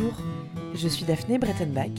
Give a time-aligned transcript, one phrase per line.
[0.00, 0.16] Bonjour,
[0.74, 1.90] je suis Daphné Brettenbach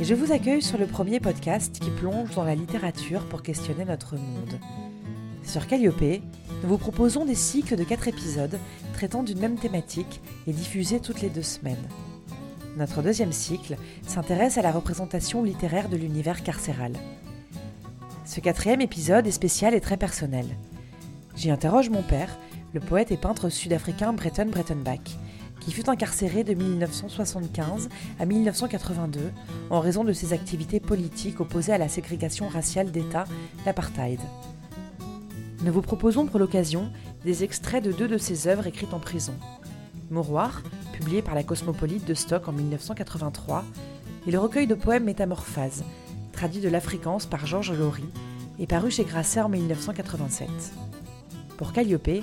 [0.00, 3.84] et je vous accueille sur le premier podcast qui plonge dans la littérature pour questionner
[3.84, 4.58] notre monde.
[5.44, 8.58] Sur Calliope, nous vous proposons des cycles de 4 épisodes
[8.94, 11.76] traitant d'une même thématique et diffusés toutes les deux semaines.
[12.76, 13.76] Notre deuxième cycle
[14.06, 16.94] s'intéresse à la représentation littéraire de l'univers carcéral.
[18.24, 20.46] Ce quatrième épisode est spécial et très personnel.
[21.36, 22.38] J'y interroge mon père,
[22.72, 25.16] le poète et peintre sud-africain Breton Brettenbach,
[25.66, 27.88] qui fut incarcéré de 1975
[28.20, 29.32] à 1982
[29.68, 33.24] en raison de ses activités politiques opposées à la ségrégation raciale d'État,
[33.66, 34.20] l'apartheid.
[35.64, 36.92] Nous vous proposons pour l'occasion
[37.24, 39.34] des extraits de deux de ses œuvres écrites en prison.
[40.08, 43.64] Mouroir, publié par la Cosmopolite de Stock en 1983,
[44.28, 45.82] et le recueil de poèmes Métamorphase,
[46.30, 48.04] traduit de l'afrikaans par Georges Laurie
[48.60, 50.48] et paru chez Grasset en 1987.
[51.56, 52.22] Pour Calliope,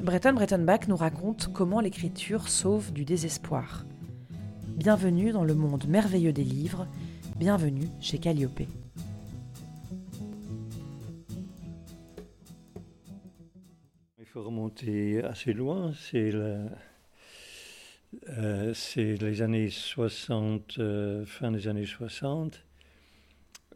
[0.00, 3.84] Breton Brettonbach nous raconte comment l'écriture sauve du désespoir.
[4.76, 6.86] Bienvenue dans le monde merveilleux des livres,
[7.36, 8.62] bienvenue chez Calliope.
[14.18, 16.32] Il faut remonter assez loin, c'est
[18.28, 22.64] euh, les années 60, euh, fin des années 60.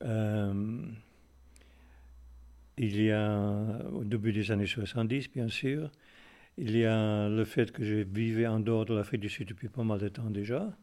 [0.02, 0.82] Euh,
[2.78, 5.90] il y a, au début des années 70, bien sûr,
[6.56, 9.68] il y a le fait que je vivais en dehors de l'Afrique du Sud depuis
[9.68, 10.76] pas mal de temps déjà.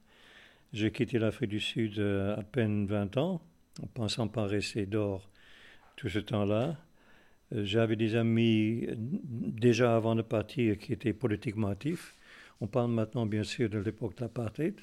[0.74, 3.42] J'ai quitté l'Afrique du Sud à peine 20 ans,
[3.82, 5.30] en pensant pas rester dehors
[5.96, 6.78] tout ce temps-là.
[7.52, 12.16] J'avais des amis déjà avant de partir qui étaient politiquement actifs.
[12.60, 14.80] On parle maintenant bien sûr de l'époque de l'apartheid,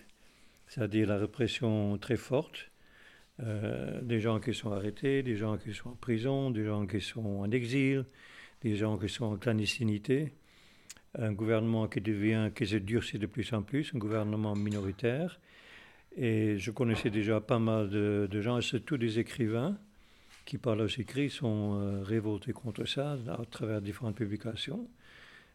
[0.67, 2.72] c'est-à-dire la répression très forte
[3.41, 7.01] euh, des gens qui sont arrêtés, des gens qui sont en prison, des gens qui
[7.01, 8.05] sont en exil,
[8.61, 10.33] des gens qui sont en clandestinité,
[11.19, 15.41] un gouvernement qui devient, qui se durcit de plus en plus, un gouvernement minoritaire.
[16.17, 19.79] Et je connaissais déjà pas mal de, gens, et surtout des écrivains
[20.45, 24.87] qui, par leurs écrits, sont euh, révoltés contre ça à travers différentes publications.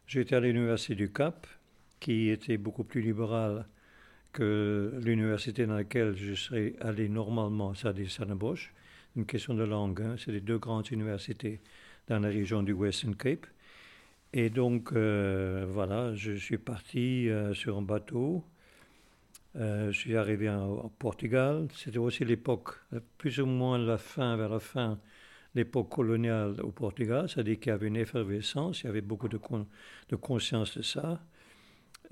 [0.06, 1.46] J'étais à l'université du Cap,
[2.00, 3.66] qui était beaucoup plus libérale
[4.32, 8.72] que l'université dans laquelle je serais allé normalement, c'est-à-dire Stellenbosch,
[9.16, 11.60] une question de langue, hein, c'est les deux grandes universités
[12.08, 13.46] dans la région du Western Cape.
[14.32, 18.44] Et donc, euh, voilà, je suis parti euh, sur un bateau.
[19.56, 21.68] Euh, je suis arrivé au Portugal.
[21.74, 22.74] C'était aussi l'époque,
[23.16, 25.00] plus ou moins la fin, vers la fin,
[25.54, 29.40] l'époque coloniale au Portugal, c'est-à-dire qu'il y avait une effervescence, il y avait beaucoup de,
[30.08, 31.20] de conscience de ça.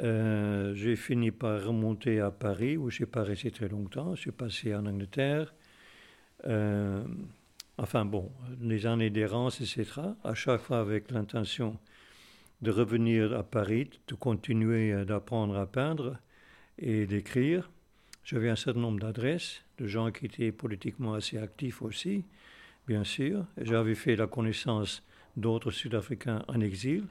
[0.00, 4.14] Euh, j'ai fini par remonter à Paris, où je n'ai pas resté très longtemps.
[4.14, 5.54] Je suis passé en Angleterre.
[6.46, 7.02] Euh,
[7.78, 8.30] enfin bon,
[8.60, 10.00] les années d'errance, etc.
[10.22, 11.78] À chaque fois avec l'intention
[12.62, 16.18] de revenir à Paris, de continuer d'apprendre à peindre
[16.78, 17.70] et d'écrire.
[18.24, 22.24] J'avais un certain nombre d'adresses, de gens qui étaient politiquement assez actifs aussi,
[22.86, 23.46] bien sûr.
[23.56, 25.02] J'avais fait la connaissance
[25.36, 27.04] d'autres Sud-Africains en exil.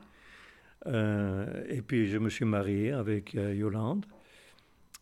[0.88, 4.06] Euh, et puis je me suis marié avec euh, Yolande,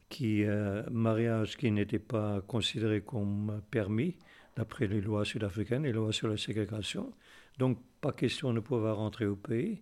[0.09, 4.15] qui euh, mariage qui n'était pas considéré comme permis
[4.55, 7.11] d'après les lois sud-africaines, les lois sur la ségrégation.
[7.57, 9.81] Donc pas question de pouvoir rentrer au pays.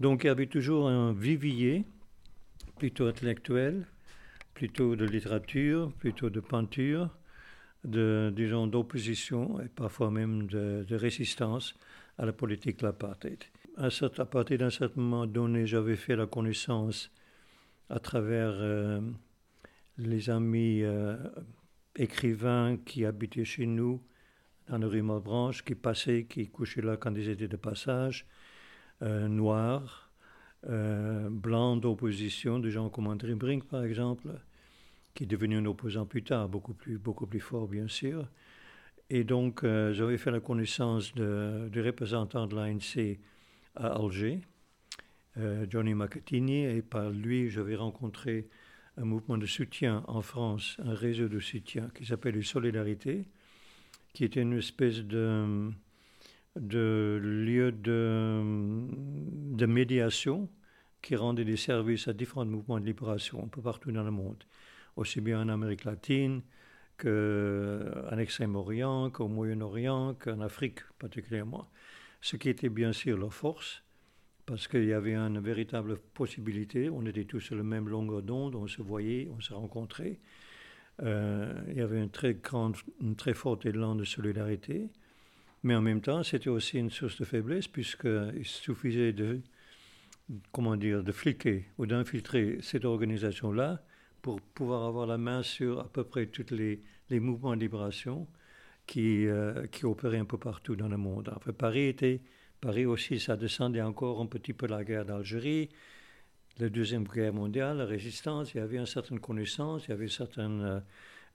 [0.00, 1.84] Donc il y avait toujours un vivier,
[2.78, 3.86] plutôt intellectuel,
[4.54, 7.10] plutôt de littérature, plutôt de peinture,
[7.84, 11.74] de, disons, d'opposition et parfois même de, de résistance
[12.16, 13.44] à la politique de l'apartheid
[13.78, 17.10] à, partir d'un certain moment donné, j'avais fait la connaissance
[17.88, 19.00] à travers euh,
[19.98, 21.16] les amis euh,
[21.94, 24.02] écrivains qui habitaient chez nous,
[24.68, 28.26] dans la rue Malbranche, qui passaient, qui couchaient là quand ils étaient de passage,
[29.02, 30.10] euh, noirs,
[30.64, 34.28] blancs d'opposition, des gens comme André Brink par exemple,
[35.14, 38.26] qui est devenu un opposant plus tard, beaucoup plus, beaucoup plus fort bien sûr.
[39.08, 43.18] Et donc j'avais fait la connaissance de, du représentant de l'ANC
[43.78, 44.40] à Alger,
[45.38, 48.48] euh, Johnny Macatini, et par lui, j'avais rencontré
[48.96, 53.26] un mouvement de soutien en France, un réseau de soutien qui s'appelle les Solidarités,
[54.12, 55.70] qui était une espèce de,
[56.56, 58.42] de lieu de,
[59.56, 60.48] de médiation
[61.00, 64.42] qui rendait des services à différents mouvements de libération un peu partout dans le monde,
[64.96, 66.42] aussi bien en Amérique latine
[66.96, 71.70] qu'en Extrême-Orient, qu'au Moyen-Orient, qu'en Afrique particulièrement
[72.20, 73.82] ce qui était bien sûr leur force,
[74.46, 78.54] parce qu'il y avait une véritable possibilité, on était tous sur le même longueur d'onde,
[78.54, 80.18] on se voyait, on se rencontrait.
[81.02, 84.88] Euh, il y avait un très grand, une très fort élan de solidarité,
[85.62, 89.40] mais en même temps, c'était aussi une source de faiblesse, puisqu'il suffisait de,
[90.50, 93.82] comment dire, de fliquer ou d'infiltrer cette organisation-là
[94.22, 98.26] pour pouvoir avoir la main sur à peu près tous les, les mouvements de libération
[98.88, 99.26] qui,
[99.70, 101.30] qui opéraient un peu partout dans le monde.
[101.36, 102.20] Enfin, Paris était,
[102.60, 105.68] Paris aussi, ça descendait encore un petit peu la guerre d'Algérie,
[106.58, 110.06] la Deuxième Guerre mondiale, la résistance, il y avait une certaine connaissance, il y avait
[110.06, 110.82] une certaine,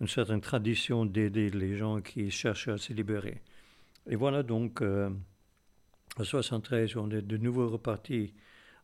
[0.02, 3.42] une certaine tradition d'aider les gens qui cherchaient à se libérer.
[4.10, 5.10] Et voilà donc, euh,
[6.18, 8.34] en 73, on est de nouveau reparti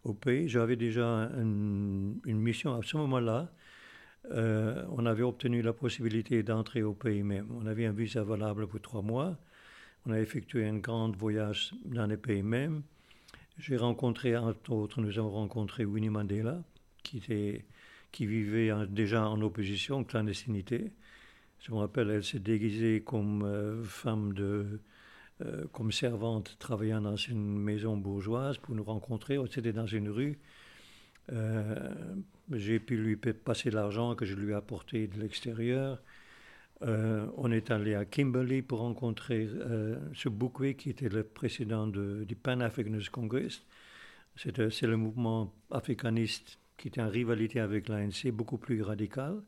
[0.04, 0.48] au pays.
[0.48, 3.52] J'avais déjà une, mission à ce moment-là.
[4.32, 7.48] Euh, on avait obtenu la possibilité d'entrer au pays même.
[7.60, 9.38] On avait un visa valable pour trois mois.
[10.06, 12.84] On a effectué un grand voyage dans les pays même.
[13.58, 16.64] J'ai rencontré, entre autres, nous avons rencontré Winnie Mandela,
[17.04, 17.66] qui, était,
[18.12, 20.92] qui vivait déjà en opposition, clandestinité.
[21.60, 24.80] Je me rappelle, elle s'est déguisée comme euh, femme de,
[25.42, 29.38] euh, comme servante travaillant dans une maison bourgeoise pour nous rencontrer.
[29.52, 30.40] C'était dans une rue.
[31.32, 31.94] Euh,
[32.52, 36.02] j'ai pu lui passer l'argent que je lui ai apporté de l'extérieur.
[36.82, 39.48] Euh, on est allé à Kimberley pour rencontrer
[40.14, 43.64] ce Boukwe qui était le président du Pan Africanist Congress.
[44.36, 49.42] C'est le mouvement africaniste qui était en rivalité avec l'ANC, beaucoup plus radical.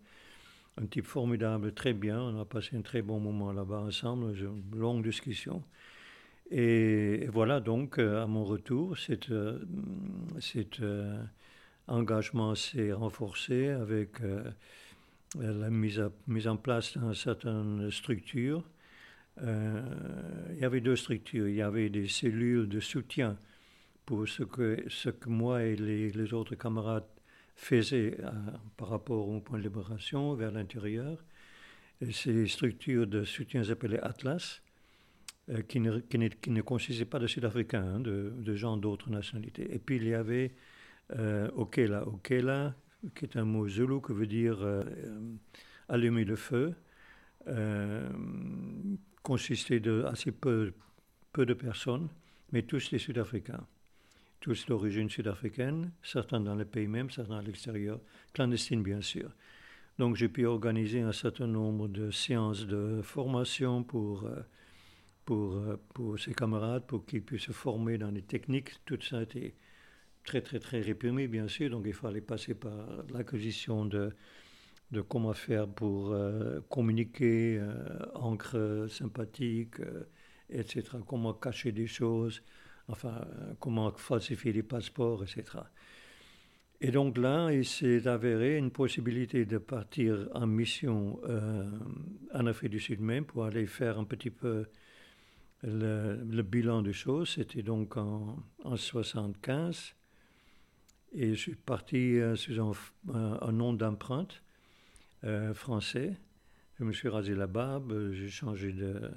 [0.78, 2.22] Un type formidable, très bien.
[2.22, 5.64] On a passé un très bon moment là-bas ensemble, une longue discussion.
[6.50, 9.60] Et, voilà donc, euh, à mon retour, cet, euh,
[10.40, 11.24] cet euh,
[11.88, 14.20] engagement s'est renforcé avec
[15.36, 18.64] la mise, mise, en place d'une certaine structure.
[19.42, 21.48] il y avait deux structures.
[21.48, 23.38] Il y avait des cellules de soutien
[24.06, 27.08] pour ce que, ce que moi et les, les autres camarades
[27.56, 28.18] faisaient
[28.78, 31.18] par rapport au point de libération vers l'intérieur.
[32.12, 34.62] Ces structures de soutien s'appelaient Atlas.
[35.50, 39.74] Euh, qui, ne, qui, ne, consistait pas de Sud-Africains, hein, de, de, gens d'autres nationalités.
[39.74, 40.52] Et puis il y avait
[41.18, 42.08] euh, Okela.
[42.08, 42.76] Okela,
[43.16, 44.84] qui est un mot zoulou qui veut dire euh,
[45.90, 46.74] allumer le feu,
[49.24, 50.74] consistait de assez peu,
[51.34, 52.10] peu de personnes,
[52.52, 53.66] mais tous des Sud-Africains.
[54.40, 58.00] Tous d'origine sud-africaine, certains dans le pays même, certains à l'extérieur,
[58.34, 59.30] clandestines bien sûr.
[60.00, 64.28] Donc j'ai pu organiser un certain nombre de séances de formation pour
[65.26, 68.84] pour, euh, pour ses camarades, pour qu'ils puissent se former dans les techniques.
[68.86, 69.56] Tout ça a été
[70.24, 71.70] très, très, très réprimé, bien sûr.
[71.70, 72.74] Donc, il fallait passer par
[73.14, 74.12] l'acquisition de,
[74.92, 77.74] de comment faire pour euh, communiquer, euh,
[78.16, 79.76] encre sympathique,
[80.50, 80.84] etc.
[81.08, 82.44] Comment cacher des choses,
[82.88, 83.26] enfin,
[83.60, 85.44] comment falsifier des passeports, etc.
[86.84, 91.22] Et donc là, il s'est avéré une possibilité de partir en mission
[92.34, 94.66] en Afrique du Sud même pour aller faire un petit peu
[95.64, 99.96] le, bilan des choses, c'était donc en, en 75.
[101.14, 102.60] Et je suis parti euh, sous
[103.14, 104.42] un, nom d'empreinte
[105.26, 106.16] euh, français.
[106.80, 109.12] Je me suis rasé la barbe, j'ai changé de,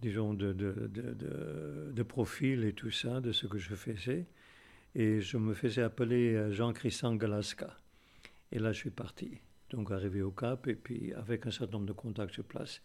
[0.00, 4.26] disons, de, de, de, profil et tout ça, de ce que je faisais.
[4.94, 7.76] Et je me faisais appeler euh, Jean-Christian Galaska.
[8.50, 9.38] Et là, je suis parti.
[9.68, 12.82] Donc, arrivé au Cap, et puis avec un certain nombre de contacts sur place.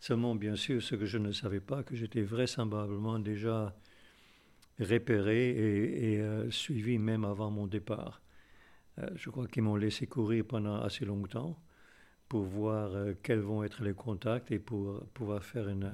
[0.00, 3.76] Seulement, bien sûr, ce que je ne savais pas, que j'étais vraisemblablement déjà
[4.80, 8.20] repéré et, euh, suivi même avant mon départ.
[8.98, 11.58] Euh, je crois qu'ils m'ont laissé courir pendant assez longtemps
[12.28, 15.92] pour voir euh, quels vont être les contacts et pour pouvoir faire une,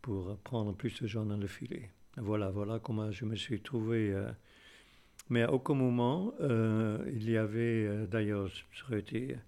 [0.00, 1.90] pour prendre plus de gens dans le filet.
[2.16, 4.14] Voilà, voilà comment je me suis trouvé.
[5.30, 9.38] mais à aucun moment, il y avait, d'ailleurs, ce serait été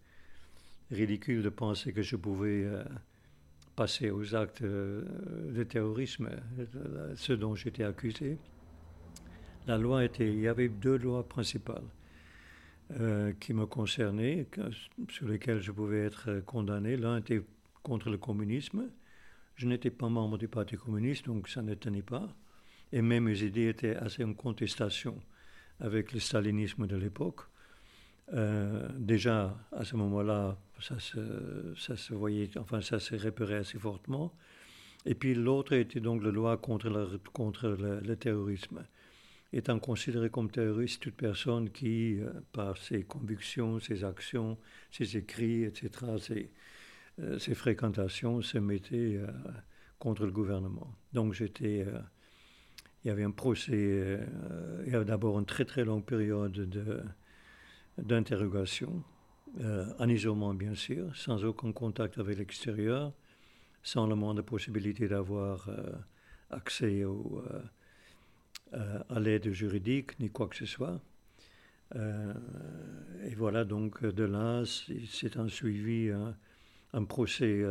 [0.90, 2.66] ridicule de penser que je pouvais
[3.76, 5.02] passer aux actes euh,
[5.52, 6.30] de terrorisme,
[7.16, 8.38] ce dont j'étais accusé,
[9.66, 11.84] la loi était, il y avait deux lois principales
[13.00, 14.46] euh, qui me concernaient,
[15.08, 16.96] sur lesquelles je pouvais être condamné.
[16.96, 17.42] L'un était
[17.82, 18.90] contre le communisme.
[19.56, 22.28] Je n'étais pas membre du Parti communiste, donc ça ne tenait pas.
[22.92, 25.18] Et même mes idées étaient assez en contestation
[25.80, 27.40] avec le stalinisme de l'époque.
[28.32, 34.34] Déjà, à ce moment-là, ça se, ça voyait, enfin ça se repérait assez fortement.
[35.06, 38.84] Et puis l'autre était donc la loi contre, le, terrorisme.
[39.52, 44.58] Étant considéré comme terroriste toute personne qui, euh, par ses convictions, ses actions,
[44.90, 46.50] ses écrits, etc., ses,
[47.20, 49.26] euh, ses fréquentations, se mettait euh,
[49.98, 50.96] contre le gouvernement.
[51.12, 51.86] Donc j'étais...
[53.04, 54.18] il y avait un procès,
[54.86, 56.68] il y avait d'abord une très très longue période
[57.98, 59.02] d'interrogation
[59.60, 63.12] euh, en isolement bien sûr, sans aucun contact avec l'extérieur,
[63.84, 65.92] sans le moins de possibilité d'avoir euh,
[66.50, 67.44] accès au,
[68.72, 71.00] euh, à l'aide juridique ni quoi que ce soit.
[71.94, 76.10] et voilà, donc de là, c'est un suivi
[76.92, 77.62] un, procès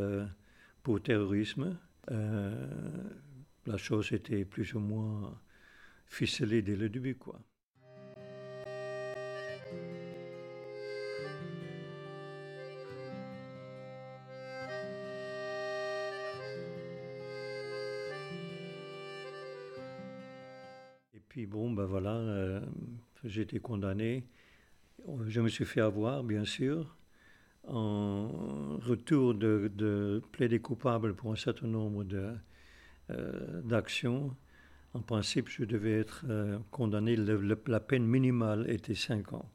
[0.84, 1.78] pour terrorisme.
[2.08, 5.38] la chose était plus ou moins
[6.06, 7.42] ficelée dès le début, quoi.
[21.34, 22.62] Puis bon, ben voilà, euh,
[23.24, 24.24] j'ai été condamné.
[25.26, 26.96] Je me suis fait avoir, bien sûr.
[27.68, 32.06] En retour de, de plaider coupable pour un certain nombre
[33.10, 34.38] euh, d'actions,
[34.94, 37.16] en principe, je devais être euh, condamné.
[37.16, 39.52] la peine minimale était 5 ans.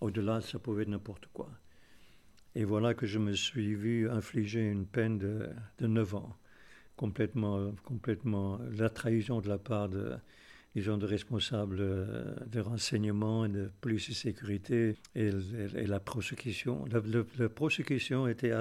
[0.00, 1.50] Au-delà, ça pouvait être n'importe quoi.
[2.54, 6.38] Et voilà que je me suis vu infliger une peine de, de 9 ans.
[6.96, 10.16] Complètement, complètement la trahison de la part de,
[10.76, 15.30] gens de responsables euh, de renseignement et de police et sécurité et,
[15.86, 16.84] la prosecution.
[16.86, 18.52] La, prosecution était,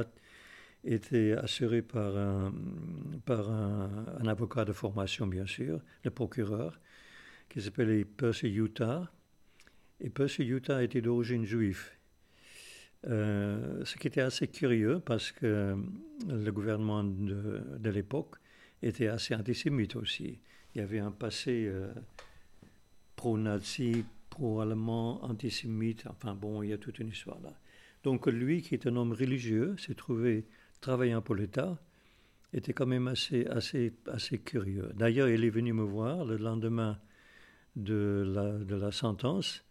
[1.38, 2.54] assurée par, un,
[3.26, 6.80] par un, avocat de formation, bien sûr, le procureur,
[7.50, 9.12] qui s'appelait Percy Utah.
[10.00, 11.92] Et Percy Utah était d'origine juive.
[13.06, 15.78] Euh, ce qui était assez curieux parce que
[16.28, 18.38] le gouvernement de l'époque
[18.82, 20.40] était assez antisémite aussi
[20.78, 21.92] il y avait un passé euh,
[23.16, 26.06] pro-nazi, pro-allemand, antisémite.
[26.06, 27.52] Enfin bon, il y a toute une histoire là.
[28.04, 30.46] Donc lui, qui est un homme religieux, s'est trouvé
[30.80, 31.82] travaillant pour l'État,
[32.54, 34.92] était quand même assez, assez, assez curieux.
[34.94, 37.00] D'ailleurs, il est venu me voir le lendemain
[37.76, 39.64] de la, de la sentence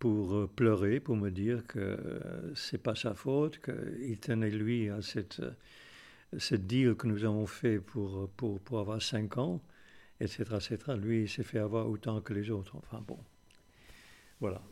[0.00, 4.90] pour euh, pleurer, pour me dire que euh, c'est pas sa faute, qu'il tenait lui
[4.90, 5.40] à cette,
[6.36, 9.62] cette deal que nous avons fait pour, pour, pour avoir cinq ans
[10.20, 10.78] etc., etc.
[10.96, 12.76] Lui, il s'est fait avoir autant que les autres.
[12.76, 13.18] Enfin bon,
[14.40, 14.62] voilà.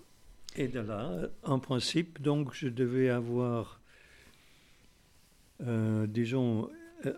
[0.57, 3.81] Et de là, en principe, donc, je devais avoir,
[5.63, 6.71] euh, disons,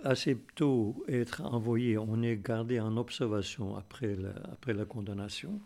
[0.04, 5.60] assez tôt être envoyé, on est gardé en observation après la, après la condamnation.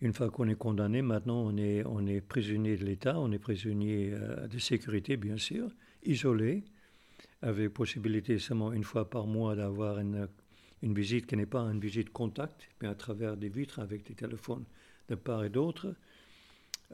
[0.00, 3.38] Une fois qu'on est condamné, maintenant on est, on est prisonnier de l'État, on est
[3.38, 5.70] prisonnier euh, de sécurité, bien sûr,
[6.04, 6.62] isolé,
[7.42, 10.28] avec possibilité seulement une fois par mois d'avoir une
[10.82, 14.14] une visite qui n'est pas une visite contact, mais à travers des vitres avec des
[14.14, 14.64] téléphones
[15.08, 15.94] de part et d'autre,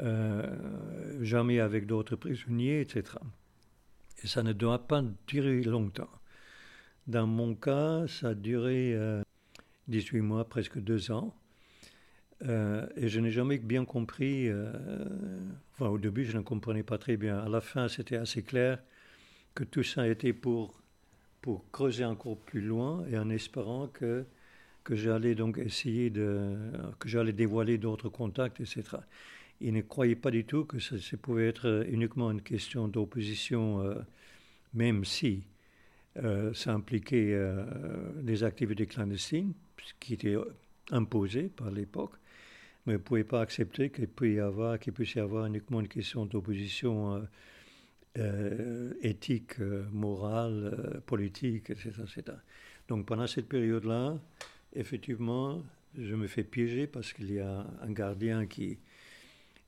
[0.01, 3.17] euh, jamais avec d'autres prisonniers, etc.
[4.23, 6.11] Et ça ne doit pas durer longtemps.
[7.07, 8.97] Dans mon cas, ça a duré
[9.89, 11.35] 18 euh, mois, presque deux ans.
[12.43, 14.51] Euh, et je n'ai jamais bien compris,
[15.73, 18.83] enfin au début je ne comprenais pas très bien, à la fin c'était assez clair
[19.55, 20.84] que tout ça était pour
[21.45, 24.25] pour creuser encore plus loin et en espérant que,
[24.83, 26.57] que j'allais donc essayer de,
[26.99, 28.97] que j'allais dévoiler d'autres contacts, etc.
[29.61, 33.97] Il ne croyait pas du tout que ça, pouvait être uniquement une question d'opposition, euh,
[34.73, 35.43] même si
[36.17, 37.63] euh, ça impliquait euh,
[38.23, 39.53] des activités clandestines,
[40.01, 40.39] qui étaient
[40.93, 42.15] imposées par l'époque,
[42.87, 45.81] mais il ne pouvait pas accepter qu'il puisse y avoir, qu'il puisse y avoir uniquement
[45.81, 47.23] une question d'opposition
[48.17, 52.37] euh, éthique, euh, morale, euh, politique, etc., etc.,
[52.87, 54.17] Donc pendant cette période-là,
[54.73, 55.65] effectivement,
[55.99, 58.79] je me fais piéger parce qu'il y a un gardien qui,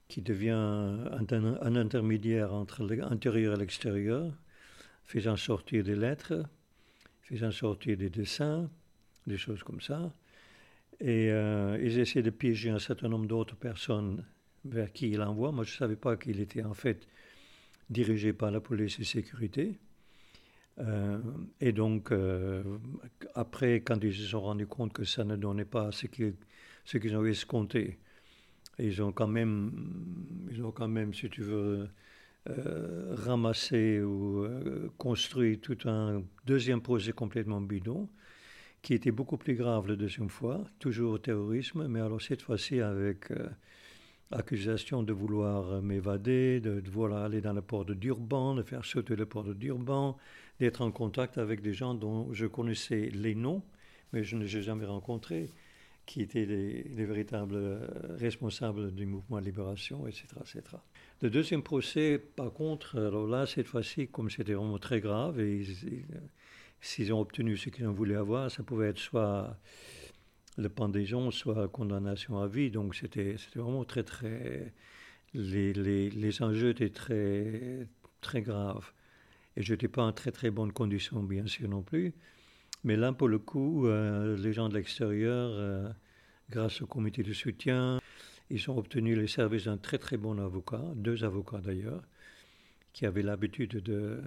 [0.07, 4.33] qui devient un, intermédiaire entre l'intérieur et l'extérieur,
[5.07, 6.45] faisant sortir des lettres,
[7.23, 8.71] faisant sortir des dessins,
[9.27, 10.13] des choses comme ça.
[11.01, 14.25] Et ils essaient de piéger un certain nombre d'autres personnes
[14.65, 15.51] vers qui il envoie.
[15.51, 17.09] Moi, je ne savais pas qu'il était en fait
[17.91, 19.79] dirigé par la police et sécurité.
[20.79, 21.19] Euh,
[21.61, 22.63] et donc, euh,
[23.35, 26.35] après, quand ils se sont rendus compte que ça ne donnait pas ce qu'ils,
[26.85, 27.99] ce qu'ils avaient escompté,
[28.79, 31.89] ils ont quand même, ils ont quand même, si tu veux,
[32.49, 34.47] euh, ramassé ou
[34.99, 38.09] construit tout un deuxième projet complètement bidon,
[38.83, 42.81] qui était beaucoup plus grave la deuxième fois, toujours au terrorisme, mais alors cette fois-ci
[42.81, 43.33] avec
[44.33, 49.17] accusation de vouloir m'évader, de, vouloir aller dans le port de Durban, de faire sauter
[49.17, 50.17] le port de Durban,
[50.59, 53.63] d'être en contact avec des gens dont je connaissais les noms,
[54.13, 55.51] mais je ne les ai jamais rencontrés,
[56.07, 57.87] qui étaient les, véritables euh,
[58.19, 60.63] responsables du mouvement de libération, etc., etc.
[61.21, 65.65] Le deuxième procès, par contre, alors là, cette fois-ci, comme c'était vraiment très grave, et
[66.81, 69.59] s'ils ont obtenu ce qu'ils voulu avoir, ça pouvait être soit
[70.57, 72.71] le pendaison soit condamnation à vie.
[72.71, 74.73] Donc c'était vraiment très, très.
[75.35, 77.89] Les, les, les, enjeux étaient très,
[78.21, 78.93] très graves.
[79.57, 82.15] Et je n'étais pas en très, très bonne condition, bien sûr, non plus.
[82.85, 85.89] Mais là, pour le coup, euh, les gens de l'extérieur, euh,
[86.51, 87.99] grâce au comité de soutien
[88.51, 92.03] Ils ont obtenu les services d'un très très bon avocat, deux avocats d'ailleurs,
[92.93, 94.23] qui avaient l'habitude de,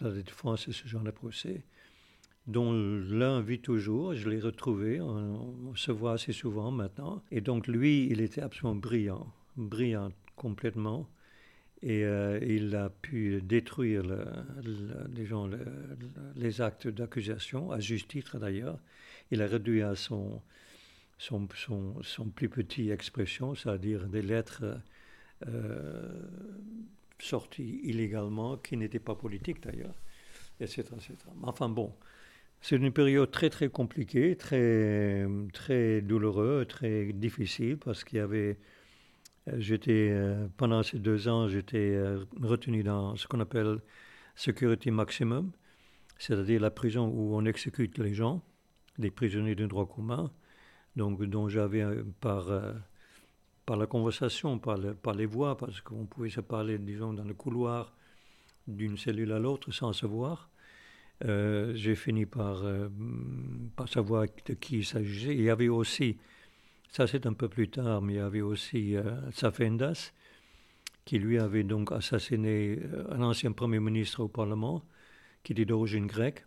[0.00, 1.64] de défense ce genre de procès,
[2.48, 7.22] dont l'un vit toujours, je l'ai retrouvé, on, se voit assez souvent maintenant.
[7.30, 9.26] Et donc lui, il était absolument brillant,
[9.56, 11.08] brillant complètement.
[11.82, 14.02] Et euh, il a pu détruire
[16.34, 18.78] les actes d'accusation, à juste titre d'ailleurs.
[19.30, 20.40] Il a réduit à son,
[22.34, 24.80] plus petit expression, c'est-à-dire des lettres
[25.46, 26.08] euh,
[27.18, 29.94] sorties illégalement, qui n'étaient pas politiques d'ailleurs,
[30.60, 31.14] etc., etc.
[31.42, 31.92] Enfin bon,
[32.60, 38.58] c'est une période très très compliquée, très, très douloureuse, très difficile, parce qu'il y avait
[39.48, 43.78] euh, J'étais, euh, pendant ces deux ans, j'étais euh, retenu dans ce qu'on appelle
[44.36, 45.52] security maximum,
[46.18, 48.42] c'est-à-dire la prison où on exécute les gens,
[48.98, 50.30] des prisonniers de droit commun,
[50.96, 51.84] donc dont j'avais
[52.20, 52.46] par,
[53.66, 57.34] par la conversation, par, par les voix, parce qu'on pouvait se parler, disons, dans le
[57.34, 57.94] couloir
[58.66, 60.50] d'une cellule à l'autre sans se voir.
[61.22, 62.64] J'ai fini par,
[63.76, 65.34] par savoir de qui il s'agissait.
[65.34, 66.16] Il y avait aussi
[66.90, 70.12] ça, c'est un peu plus tard, mais il y avait aussi euh, Safendas,
[71.04, 74.84] qui lui avait donc assassiné euh, un ancien Premier ministre au Parlement,
[75.42, 76.44] qui était d'origine grecque,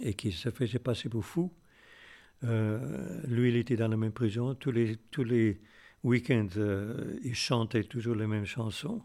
[0.00, 1.52] et qui se faisait passer pour fou.
[2.44, 4.54] Euh, lui, il était dans la même prison.
[4.54, 5.60] Tous les, tous les
[6.02, 6.48] week-ends,
[7.22, 9.02] il chantait toujours les mêmes chansons.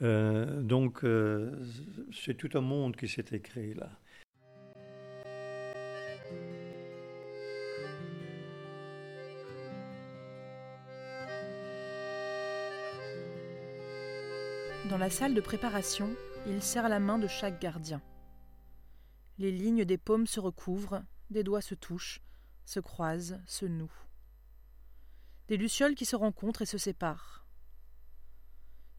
[0.00, 1.04] Donc,
[2.12, 3.90] c'est tout un monde qui s'était créé là.
[14.90, 16.14] Dans la salle de préparation,
[16.46, 18.02] il serre la main de chaque gardien.
[19.38, 22.20] Les lignes des paumes se recouvrent, des doigts se touchent,
[22.64, 24.06] se croisent, se nouent.
[25.48, 27.43] Des lucioles qui se rencontrent et se séparent.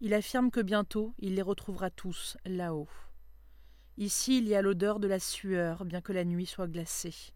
[0.05, 2.87] Il affirme que bientôt il les retrouvera tous là-haut.
[3.97, 7.33] Ici il y a l'odeur de la sueur, bien que la nuit soit glacée.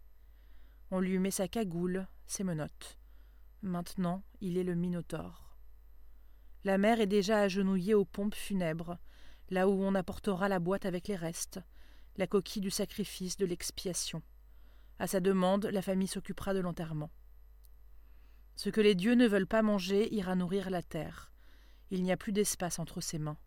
[0.91, 2.99] On lui met sa cagoule, ses menottes.
[3.63, 5.58] Maintenant il est le Minotaure.
[6.63, 8.99] La mère est déjà agenouillée aux pompes funèbres,
[9.49, 11.60] là où on apportera la boîte avec les restes,
[12.17, 14.21] la coquille du sacrifice de l'expiation.
[14.99, 17.10] À sa demande, la famille s'occupera de l'enterrement.
[18.55, 21.29] Ce que les dieux ne veulent pas manger ira nourrir la terre.
[21.91, 23.38] Il n'y a plus d'espace entre ses mains.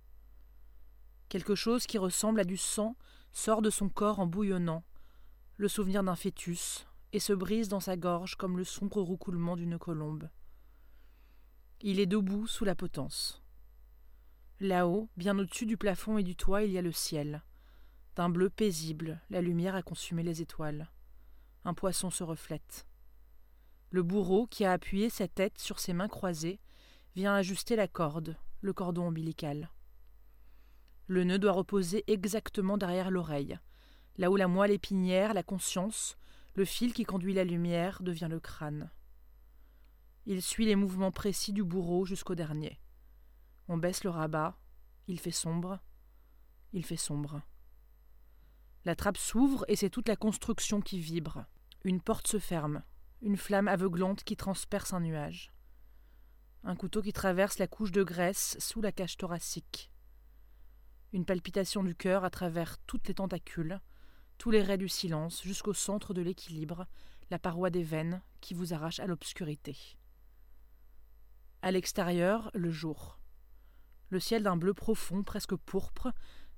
[1.28, 2.96] Quelque chose qui ressemble à du sang
[3.32, 4.84] sort de son corps en bouillonnant,
[5.56, 9.78] le souvenir d'un fœtus, et se brise dans sa gorge comme le sombre roucoulement d'une
[9.78, 10.28] colombe.
[11.80, 13.42] Il est debout sous la potence.
[14.60, 17.42] Là-haut, bien au-dessus du plafond et du toit, il y a le ciel.
[18.14, 20.90] D'un bleu paisible, la lumière a consumé les étoiles.
[21.64, 22.86] Un poisson se reflète.
[23.90, 26.60] Le bourreau, qui a appuyé sa tête sur ses mains croisées,
[27.14, 29.70] vient ajuster la corde, le cordon ombilical.
[31.06, 33.58] Le nœud doit reposer exactement derrière l'oreille,
[34.16, 36.16] là où la moelle épinière, la conscience,
[36.54, 38.90] le fil qui conduit la lumière devient le crâne.
[40.24, 42.80] Il suit les mouvements précis du bourreau jusqu'au dernier.
[43.68, 44.56] On baisse le rabat,
[45.08, 45.80] il fait sombre,
[46.72, 47.42] il fait sombre.
[48.84, 51.44] La trappe s'ouvre et c'est toute la construction qui vibre.
[51.84, 52.82] Une porte se ferme,
[53.20, 55.52] une flamme aveuglante qui transperce un nuage.
[56.64, 59.90] Un couteau qui traverse la couche de graisse sous la cage thoracique.
[61.12, 63.80] Une palpitation du cœur à travers toutes les tentacules,
[64.38, 66.86] tous les raies du silence jusqu'au centre de l'équilibre,
[67.30, 69.76] la paroi des veines qui vous arrache à l'obscurité.
[71.62, 73.18] À l'extérieur, le jour.
[74.10, 76.12] Le ciel d'un bleu profond, presque pourpre,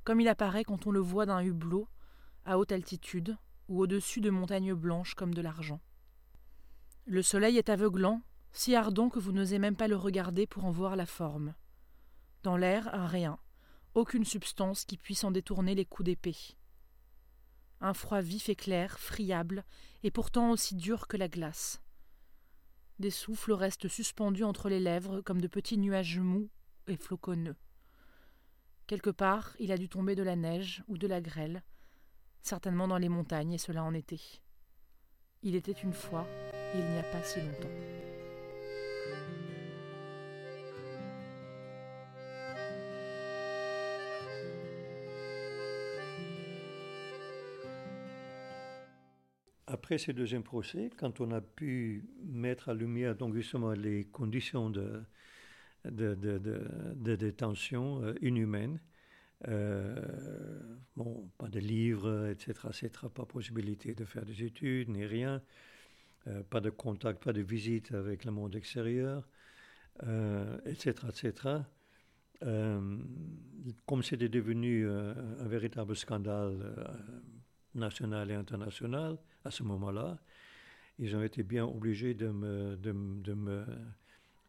[0.04, 1.88] comme il apparaît quand on le voit d'un hublot,
[2.44, 3.38] à haute altitude,
[3.68, 5.80] ou au-dessus de montagnes blanches comme de l'argent.
[7.06, 8.20] Le soleil est aveuglant,
[8.54, 11.54] si ardent que vous n'osez même pas le regarder pour en voir la forme.
[12.44, 13.38] Dans l'air, rien,
[13.94, 16.36] aucune substance qui puisse en détourner les coups d'épée.
[17.80, 19.64] Un froid vif et clair, friable,
[20.04, 21.82] et pourtant aussi dur que la glace.
[23.00, 26.48] Des souffles restent suspendus entre les lèvres comme de petits nuages mous
[26.86, 27.56] et floconneux.
[28.86, 31.64] Quelque part, il a dû tomber de la neige ou de la grêle,
[32.40, 34.20] certainement dans les montagnes, et cela en été.
[35.42, 36.26] Il était une fois,
[36.74, 38.13] il n'y a pas si longtemps.
[49.74, 54.70] Après ce deuxième procès, quand on a pu mettre à lumière donc justement les conditions
[54.70, 55.02] de,
[57.16, 58.78] détention euh, inhumaines,
[59.48, 60.00] euh,
[60.94, 65.42] bon, pas de livres, etc., etc., pas possibilité de faire des études, ni rien,
[66.28, 69.28] euh, pas de contact, pas de visite avec le monde extérieur,
[70.66, 71.32] etc., etc.
[73.86, 76.94] comme c'était devenu un véritable scandale
[77.74, 80.18] national et international à ce moment-là,
[80.98, 83.66] ils ont été bien obligés de me, de, me,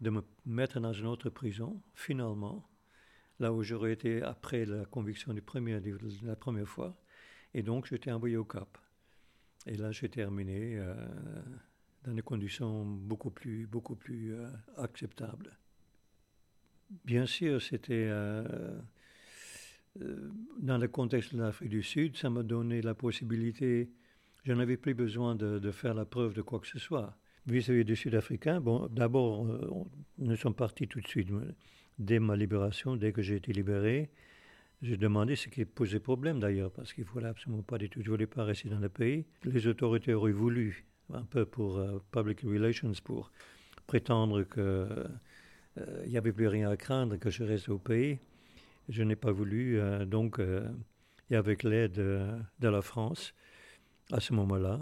[0.01, 2.67] de me mettre dans une autre prison, finalement,
[3.39, 6.95] là où j'aurais été après la conviction du premier, de la première fois.
[7.53, 8.77] Et donc, j'étais envoyé au Cap.
[9.65, 10.93] Et là, j'ai terminé euh,
[12.03, 15.57] dans des conditions beaucoup plus, beaucoup plus euh, acceptables.
[17.03, 18.79] Bien sûr, c'était euh,
[20.59, 23.89] dans le contexte de l'Afrique du Sud, ça m'a donné la possibilité
[24.45, 27.17] je n'avais plus besoin de, faire la preuve de quoi que ce soit.
[27.47, 29.69] Vis-à-vis des Sud-Africains, bon, d'abord, euh,
[30.19, 31.29] nous sommes partis tout de suite.
[31.97, 34.09] Dès ma libération, dès que j'ai été libéré,
[34.81, 38.01] j'ai demandé ce qui posait problème d'ailleurs, parce qu'il ne fallait absolument pas du tout.
[38.01, 39.25] Je ne voulais pas rester dans le pays.
[39.43, 43.31] Les autorités auraient voulu, un peu pour euh, public relations, pour
[43.87, 45.07] prétendre qu'il euh,
[46.07, 48.19] n'y avait plus rien à craindre, que je reste au pays.
[48.89, 50.39] Je n'ai pas voulu, donc,
[51.29, 53.33] et avec l'aide de la France,
[54.11, 54.79] à ce moment-là.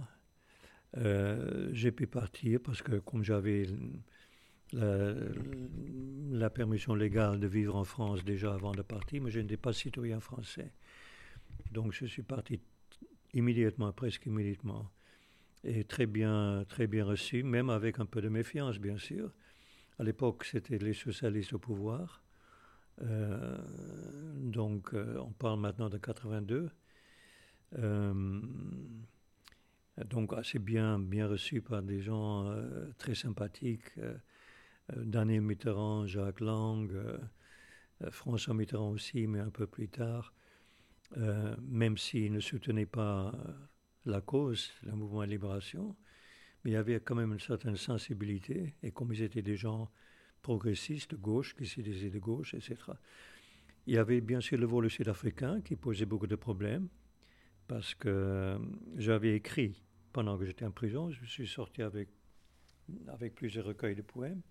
[0.98, 3.66] Euh, j'ai pu partir parce que comme j'avais
[4.74, 9.74] la, permission légale de vivre en France déjà avant de partir, mais je n'étais pas
[9.74, 10.72] citoyen français.
[11.72, 12.60] Donc je suis parti
[13.34, 14.92] immédiatement, presque immédiatement,
[15.64, 19.32] et très bien, très bien reçu, même avec un peu de méfiance, bien sûr.
[19.98, 22.23] À l'époque, c'était les socialistes au pouvoir.
[23.04, 23.58] Euh,
[24.38, 26.70] donc, euh, on parle maintenant de 82.
[27.80, 28.42] Euh,
[30.10, 32.52] donc assez bien, bien reçu par des gens
[32.98, 33.92] très sympathiques.
[34.96, 36.92] Daniel Mitterrand, Jacques Lang,
[38.10, 40.34] François Mitterrand aussi, mais un peu plus tard,
[41.62, 43.34] même s'ils ne soutenaient pas
[44.06, 45.96] la cause, le mouvement de libération,
[46.64, 49.92] mais il y avait quand même une certaine sensibilité, et comme ils étaient des gens
[50.44, 52.76] progressistes, de gauche, qui se disaient de gauche, etc.
[53.88, 56.88] Il y avait bien sûr le vol sud-africain qui posait beaucoup de problèmes,
[57.68, 58.60] parce que
[58.98, 62.10] j'avais écrit pendant que j'étais en prison, je suis sorti avec,
[63.08, 64.44] avec plusieurs recueils de poèmes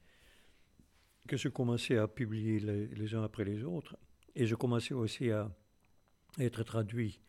[1.29, 3.97] que je commençais à publier les, uns après les autres.
[4.35, 5.51] Et je commençais aussi à
[6.39, 7.21] être traduit.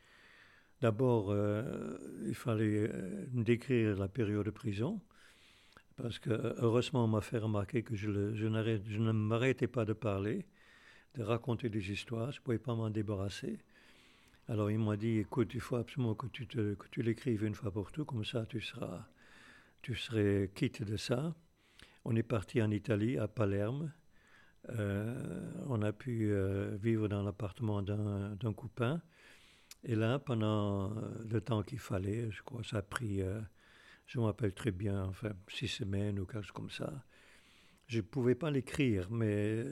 [0.81, 4.99] D'abord, euh, il fallait euh, décrire la période de prison,
[5.95, 10.45] parce que heureusement, on m'a fait remarquer que je, ne m'arrêtais pas de parler,
[11.15, 13.59] de raconter des histoires, je ne pouvais pas m'en débarrasser.
[14.47, 18.05] Alors il m'a dit, écoute, il faut absolument que tu, l'écrives une fois pour tout,
[18.05, 19.07] comme ça tu seras,
[19.95, 21.35] serais quitte de ça.
[22.05, 23.93] On est parti en Italie, à Palerme.
[24.69, 29.01] Euh, on a pu euh, vivre dans l'appartement d'un copain.
[29.83, 30.93] Et là, pendant
[31.29, 33.39] le temps qu'il fallait, je crois que ça a pris, euh,
[34.05, 37.03] je me rappelle très bien, enfin six semaines ou quelque chose comme ça.
[37.87, 39.65] Je ne pouvais pas l'écrire, mais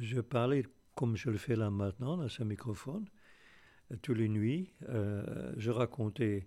[0.00, 3.06] je parlais comme je le fais là maintenant, dans ce microphone
[4.02, 4.72] tous les nuits.
[4.88, 6.46] Euh, je racontais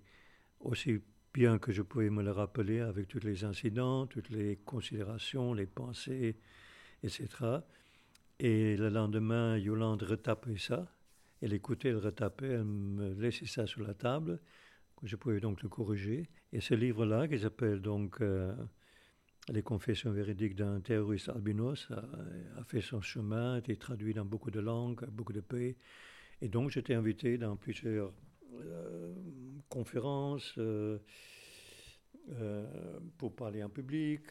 [0.60, 1.02] aussi
[1.34, 5.66] bien que je pouvais me le rappeler avec tous les incidents, toutes les considérations, les
[5.66, 6.38] pensées,
[7.04, 7.28] etc.
[8.40, 10.88] Et le lendemain, Yolande retapait ça.
[11.42, 14.40] Elle écoutait, elle retapait, elle me laissait ça sur la table.
[15.04, 16.30] Je pouvais donc le corriger.
[16.52, 18.56] Et ce livre-là, qui s'appelle donc euh,
[19.50, 22.04] Les confessions véridiques d'un terroriste albinos, a,
[22.60, 25.76] a, fait son chemin, a été traduit dans beaucoup de langues, beaucoup de pays.
[26.42, 28.14] Et donc j'étais invité dans plusieurs
[28.54, 29.14] euh,
[29.70, 31.00] conférences euh,
[32.34, 34.22] euh, pour parler en public.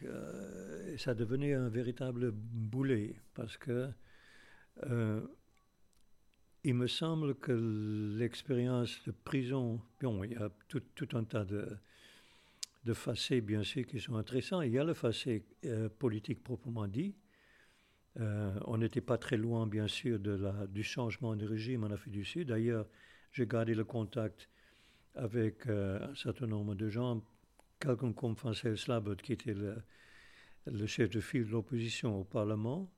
[0.93, 3.89] et ça devenait un véritable boulet parce que
[6.65, 7.53] il me semble que
[8.19, 11.77] l'expérience de prison, bon, il y a tout, un tas de,
[12.85, 14.63] de facets, bien sûr, qui sont intéressants.
[14.63, 15.45] Il y a le facet
[15.99, 17.15] politique proprement dit,
[18.21, 21.91] euh, on n'était pas très loin, bien sûr, de la, du changement de régime en
[21.91, 22.49] Afrique du Sud.
[22.49, 22.87] D'ailleurs,
[23.33, 24.49] j'ai gardé le contact
[25.15, 27.23] avec euh, un certain nombre de gens,
[27.81, 32.93] quelqu'un comme Francel Slabot, qui était le, chef de file de l'opposition au Parlement.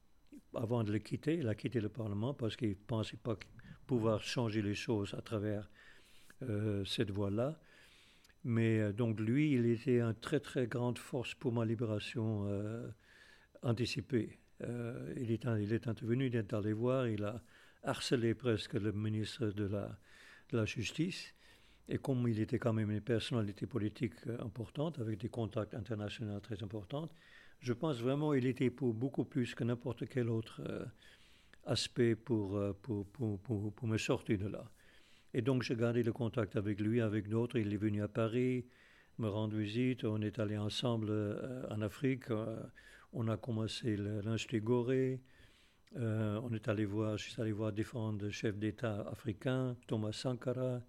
[0.54, 3.36] Avant de le quitter, il a quitté le Parlement parce qu'il ne pensait pas
[3.84, 5.68] pouvoir changer les choses à travers
[6.42, 7.58] euh, cette voie-là.
[8.44, 12.46] Mais donc lui, il était une très très grande force pour ma libération
[13.62, 14.38] anticipée.
[14.62, 17.42] Euh, il, est, il est intervenu, il est allé voir, il a
[17.82, 21.34] harcelé presque le ministre de la, Justice.
[21.88, 26.38] Et comme il était quand même une personnalité politique euh, importante, avec des contacts internationaux
[26.38, 27.10] très importants,
[27.58, 30.84] je pense vraiment qu'il était pour beaucoup plus que n'importe quel autre euh,
[31.66, 34.64] aspect pour, pour, pour, pour, me sortir de là.
[35.32, 37.58] Et donc j'ai gardé le contact avec lui, avec d'autres.
[37.58, 38.64] Il est venu à Paris
[39.18, 40.04] me rendre visite.
[40.04, 41.12] On est allé ensemble
[41.70, 42.26] en Afrique
[43.12, 45.20] On a commencé l'Institut Gorée.
[45.96, 50.80] Euh, on est allé voir, je suis allé voir différents chefs d'État africains, Thomas Sankara,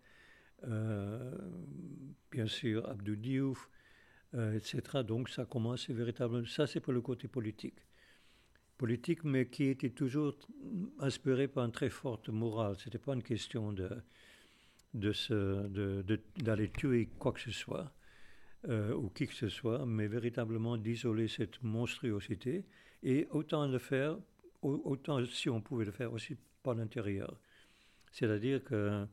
[0.64, 1.38] euh,
[2.32, 3.70] bien sûr Abdou Diouf,
[4.34, 4.82] etc.
[5.06, 6.46] Donc ça commence véritablement.
[6.48, 7.80] Ça, c'est pour le côté politique.
[8.78, 10.36] Politique, mais qui était toujours
[11.00, 12.76] inspiré par une très forte morale.
[12.78, 13.90] Ce n'était pas une question de,
[16.38, 17.92] d'aller tuer quoi que ce soit.
[18.68, 22.66] Euh, ou qui que ce soit, mais véritablement d'isoler cette monstruosité
[23.04, 24.18] et autant le faire,
[24.64, 27.40] autant si on pouvait le faire aussi par l'intérieur.
[28.12, 29.06] C'est-à-dire que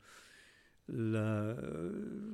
[0.89, 1.57] la,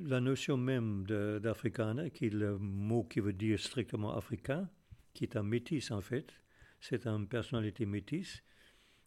[0.03, 1.03] la, notion même
[1.41, 4.69] d'africain, qui est le mot qui veut dire strictement africain,
[5.13, 6.31] qui est un métis en fait,
[6.79, 8.43] c'est une personnalité métisse,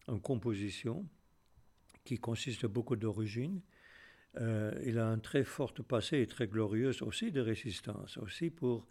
[0.07, 1.07] une composition
[2.03, 3.61] qui consiste beaucoup d'origines
[4.41, 8.87] euh, il a un très fort passé et très glorieux aussi de résistance, aussi pour,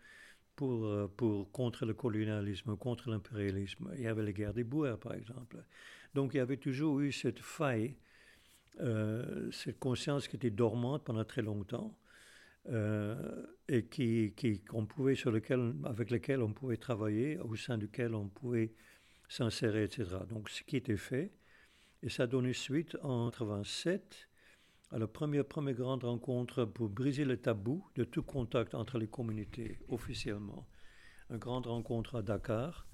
[0.55, 3.91] pour, euh, pour contre le colonialisme, contre l'impérialisme.
[3.97, 5.65] Il y avait les guerres des Boers, par exemple.
[6.15, 7.97] Donc il y avait toujours eu cette faille,
[8.81, 11.97] euh, cette conscience qui était dormante pendant très longtemps.
[12.69, 18.29] Et qui, qui, pouvait, sur lequel, avec lequel on pouvait travailler, au sein duquel on
[18.29, 18.73] pouvait
[19.29, 20.07] s'insérer, etc.
[20.29, 21.33] Donc ce qui était fait,
[22.03, 24.29] et ça a donné suite en 1987
[24.93, 25.45] à la première,
[25.75, 30.69] grande rencontre pour briser le tabou de tout contact entre les communautés officiellement.
[31.31, 32.87] Une grande rencontre à Dakar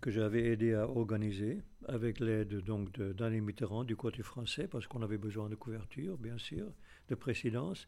[0.00, 5.16] que j'avais aidé à organiser avec l'aide donc Mitterrand du côté français parce qu'on avait
[5.16, 6.72] besoin de couverture, bien sûr,
[7.08, 7.86] de présidence,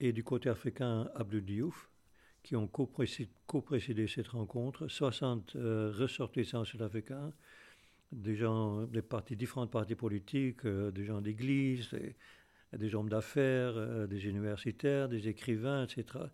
[0.00, 1.88] et du côté africain Abdou Diouf
[2.46, 7.32] qui ont co-présidé cette rencontre, 60 euh, ressortissants sud-africains,
[8.12, 12.14] des gens des partis, différentes partis politiques, euh, des gens d'église, des,
[12.78, 16.26] des hommes d'affaires, euh, des universitaires, des écrivains, etc.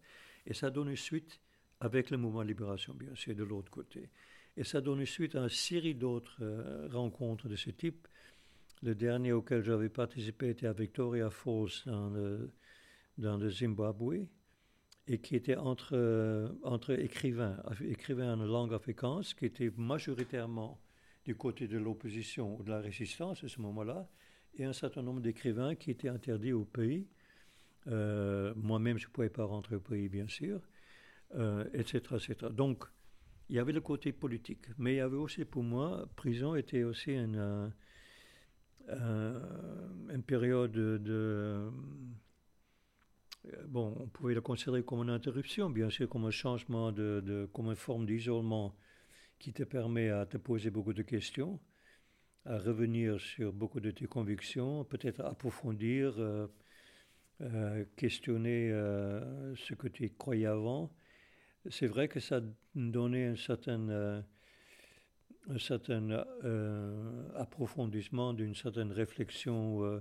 [0.45, 1.41] Et ça donne suite
[1.81, 4.11] avec le mouvement de libération, bien sûr, de l'autre côté.
[4.59, 6.43] Et ça donne suite à une série d'autres
[6.93, 8.07] rencontres de ce type.
[8.83, 12.51] Le dernier auquel j'avais participé était à Victoria Falls, dans le,
[13.23, 14.27] dans le Zimbabwe,
[15.09, 20.81] et qui était entre, entre écrivains, écrivains en langue afrikaans, qui étaient majoritairement
[21.25, 24.09] du côté de l'opposition ou de la résistance à ce moment-là,
[24.55, 27.09] et un certain nombre d'écrivains qui étaient interdits au pays.
[27.89, 30.61] Euh, moi-même, je ne pouvais pas rentrer au pays, bien sûr,
[31.35, 32.35] euh, etc., etc.
[32.53, 32.85] Donc,
[33.49, 36.85] il y avait le côté politique, mais il y avait aussi pour moi, prison était
[36.85, 37.73] aussi une,
[38.89, 41.71] une période de,
[43.67, 47.67] Bon, on pouvait le considérer comme une interruption, bien sûr, comme un changement, de, comme
[47.67, 48.77] une forme d'isolement
[49.39, 51.59] qui te permet à te poser beaucoup de questions,
[52.45, 56.47] à revenir sur beaucoup de tes convictions, peut-être approfondir, euh,
[57.41, 60.93] euh, questionner euh, ce que tu croyais avant.
[61.69, 62.41] C'est vrai que ça
[62.77, 64.25] donnait un certain,
[65.49, 66.25] un certain
[67.35, 70.01] approfondissement d'une certaine réflexion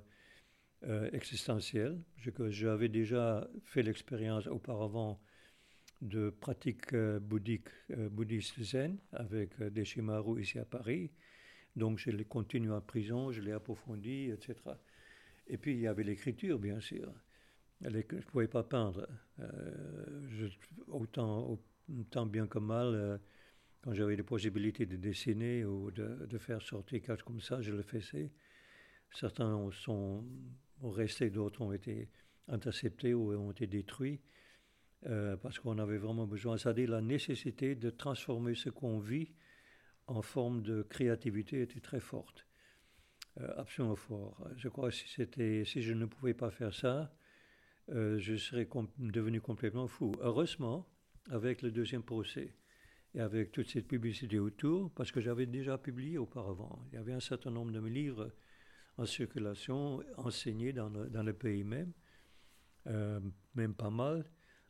[1.14, 2.02] existentielle.
[2.50, 5.22] J'avais déjà fait l'expérience auparavant
[6.02, 11.12] de pratiques euh, bouddhiques, euh, bouddhistes zen avec euh, des Shimaru ici à Paris.
[11.76, 14.56] Donc je l'ai continué en prison, je l'ai approfondi, etc.
[15.48, 17.14] Et puis il y avait l'écriture, bien sûr.
[17.82, 19.08] Je ne pouvais pas peindre.
[20.88, 21.60] autant,
[21.98, 23.20] autant bien que mal,
[23.82, 27.62] quand j'avais des possibilités de dessiner ou de, de faire sortir quelque chose comme ça,
[27.62, 28.32] je le faisais.
[29.14, 30.24] Certains sont,
[30.82, 30.96] ont
[31.32, 32.10] d'autres ont été
[32.48, 34.20] interceptés ou ont été détruits.
[35.08, 39.34] Euh, parce qu'on avait vraiment besoin, c'est-à-dire la nécessité de transformer ce qu'on vit
[40.06, 42.46] en forme de créativité était très forte,
[43.40, 44.48] euh, absolument fort.
[44.58, 47.12] Je crois que si, c'était, si je ne pouvais pas faire ça,
[47.90, 48.68] euh, je serais
[49.00, 50.12] devenu complètement fou.
[50.22, 50.88] Heureusement,
[51.32, 52.54] avec le deuxième procès
[53.16, 57.14] et avec toute cette publicité autour, parce que j'avais déjà publié auparavant, il y avait
[57.14, 58.32] un certain nombre de mes livres
[59.02, 61.92] en circulation, enseignés dans le, pays même,
[63.56, 64.26] même pas mal.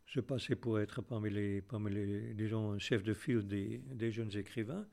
[0.06, 4.36] Je passais pour être parmi les, parmi les disons, chefs de file des, des, jeunes
[4.36, 4.88] écrivains.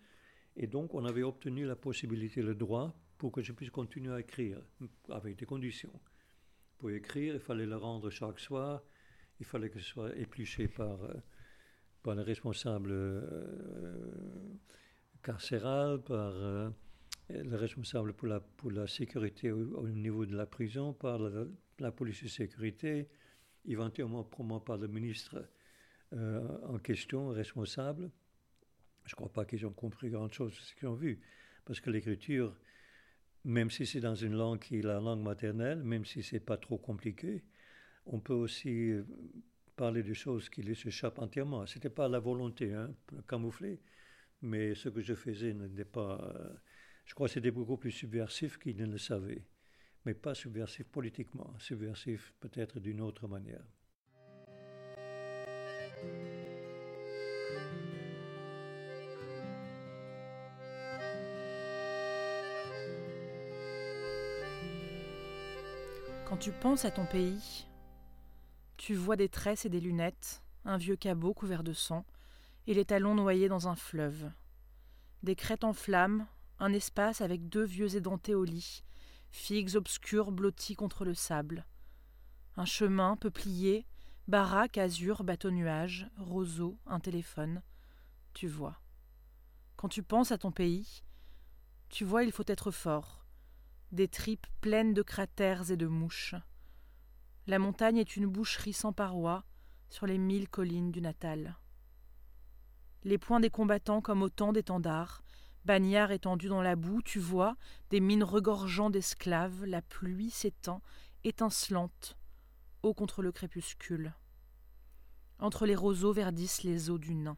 [0.57, 4.21] Et donc, on avait obtenu la possibilité, le droit, pour que je puisse continuer à
[4.21, 4.61] écrire,
[5.11, 5.93] avec des conditions.
[6.79, 8.83] Pour écrire, il fallait le rendre chaque soir,
[9.41, 11.15] il fallait que ce soit épluché par, euh,
[12.03, 14.59] par le responsable euh,
[15.23, 16.71] carcéral, par euh,
[17.31, 21.19] le responsable pour la, pour la sécurité au, niveau de la prison, par
[21.79, 23.09] la, police de sécurité,
[23.67, 25.49] éventuellement promu par le ministre
[26.15, 28.11] euh, en question, responsable.
[29.05, 31.21] Je ne crois pas qu'ils ont compris grand-chose de ce qu'ils ont vu,
[31.65, 32.57] parce que l'écriture,
[33.45, 36.57] même si c'est dans une langue qui est la langue maternelle, même si c'est pas
[36.57, 37.45] trop compliqué,
[38.07, 39.05] on peut aussi euh,
[39.77, 41.67] parler de choses qui les échappent entièrement.
[41.67, 42.91] Ce n'était pas la volonté, hein,
[43.29, 43.81] camoufler,
[44.41, 46.35] Mais ce que je faisais n'était pas.
[47.09, 49.43] Je crois que c'était beaucoup plus subversif qu'il ne le savait.
[50.05, 53.65] Mais pas subversif politiquement, subversif peut-être d'une autre manière.
[66.27, 67.67] Quand tu penses à ton pays,
[68.77, 72.05] tu vois des tresses et des lunettes, un vieux cabot couvert de sang,
[72.67, 74.31] et les talons noyés dans un fleuve.
[75.23, 76.27] Des crêtes en flammes,
[76.59, 78.83] un espace avec deux vieux édentés au lit,
[79.31, 81.67] figues obscures blotties contre le sable.
[82.57, 83.87] Un chemin peuplier,
[84.27, 87.63] baraque, azur, bateau nuage, roseau, un téléphone.
[88.35, 88.81] Tu vois.
[89.77, 91.03] Quand tu penses à ton pays,
[91.89, 93.25] tu vois il faut être fort,
[93.93, 96.35] des tripes pleines de cratères et de mouches.
[97.47, 99.45] La montagne est une boucherie sans parois
[99.89, 101.57] sur les mille collines du Natal.
[103.05, 105.23] Les poings des combattants comme autant d'étendards,
[105.65, 107.57] bagnards étendus dans la boue, tu vois,
[107.91, 110.83] des mines regorgeant d'esclaves, la pluie s'étend,
[111.25, 112.17] étincelante,
[112.83, 114.15] haut contre le crépuscule.
[115.39, 117.37] Entre les roseaux verdissent les eaux du nain.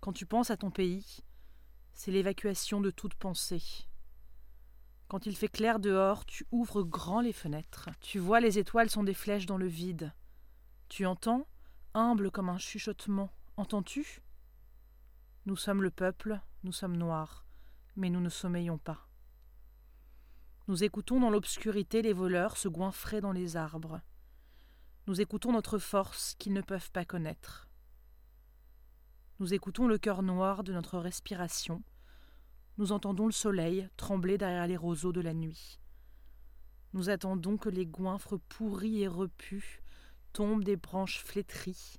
[0.00, 1.18] Quand tu penses à ton pays,
[1.92, 3.62] c'est l'évacuation de toute pensée.
[5.08, 7.90] Quand il fait clair dehors, tu ouvres grand les fenêtres.
[8.00, 10.12] Tu vois les étoiles sont des flèches dans le vide.
[10.88, 11.46] Tu entends,
[11.94, 13.30] humble comme un chuchotement.
[13.56, 14.22] Entends-tu?
[15.50, 17.44] Nous sommes le peuple, nous sommes noirs,
[17.96, 19.08] mais nous ne sommeillons pas.
[20.68, 24.00] Nous écoutons dans l'obscurité les voleurs se goinfrer dans les arbres.
[25.08, 27.68] Nous écoutons notre force qu'ils ne peuvent pas connaître.
[29.40, 31.82] Nous écoutons le cœur noir de notre respiration,
[32.78, 35.80] nous entendons le soleil trembler derrière les roseaux de la nuit.
[36.92, 39.82] Nous attendons que les goinfres pourris et repus
[40.32, 41.96] tombent des branches flétries.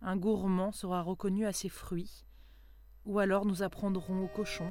[0.00, 2.24] Un gourmand sera reconnu à ses fruits,
[3.08, 4.70] ou alors nous apprendrons aux cochons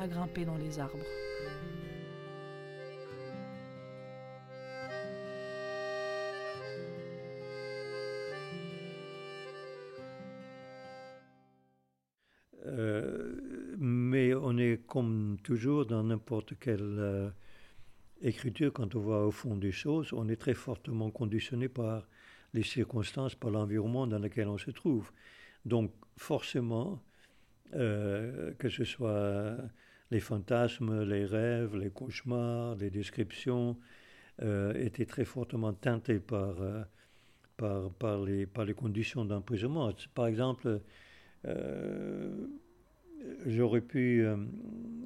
[0.00, 1.04] à grimper dans les arbres.
[14.54, 17.30] on est comme toujours dans n'importe quelle euh,
[18.22, 22.06] écriture, quand on voit au fond des choses, on est très fortement conditionné par
[22.52, 25.10] les circonstances, par l'environnement dans lequel on se trouve.
[25.64, 27.02] Donc forcément,
[27.74, 29.56] euh, que ce soit
[30.10, 33.78] les fantasmes, les rêves, les cauchemars, les descriptions,
[34.42, 36.56] euh, étaient très fortement teintés par,
[37.56, 39.92] par, par, les, par les conditions d'emprisonnement.
[40.14, 40.80] Par exemple,
[43.46, 44.36] j'aurais pu, euh,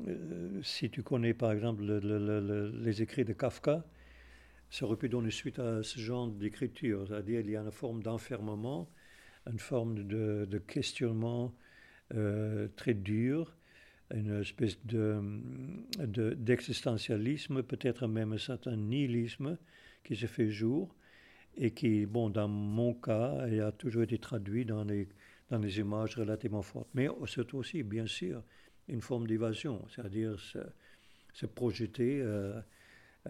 [0.09, 3.85] euh, si tu connais par exemple les écrits de Kafka,
[4.71, 7.07] ça aurait pu donner suite à ce genre d'écriture.
[7.09, 8.90] C'est-à-dire il y a une forme d'enfermement,
[9.51, 11.67] une forme de, questionnement euh,
[12.77, 13.55] très dur,
[14.14, 19.59] une espèce d'existentialisme, de, peut-être même un certain nihilisme
[20.05, 20.94] qui se fait jour
[21.57, 25.09] et qui, bon, dans mon cas, a toujours été traduit dans les
[25.51, 26.88] dans des images relativement fortes.
[26.94, 28.42] Mais c'est aussi, bien sûr,
[28.88, 32.61] une forme d'évasion, c'est-à-dire se, projeter euh,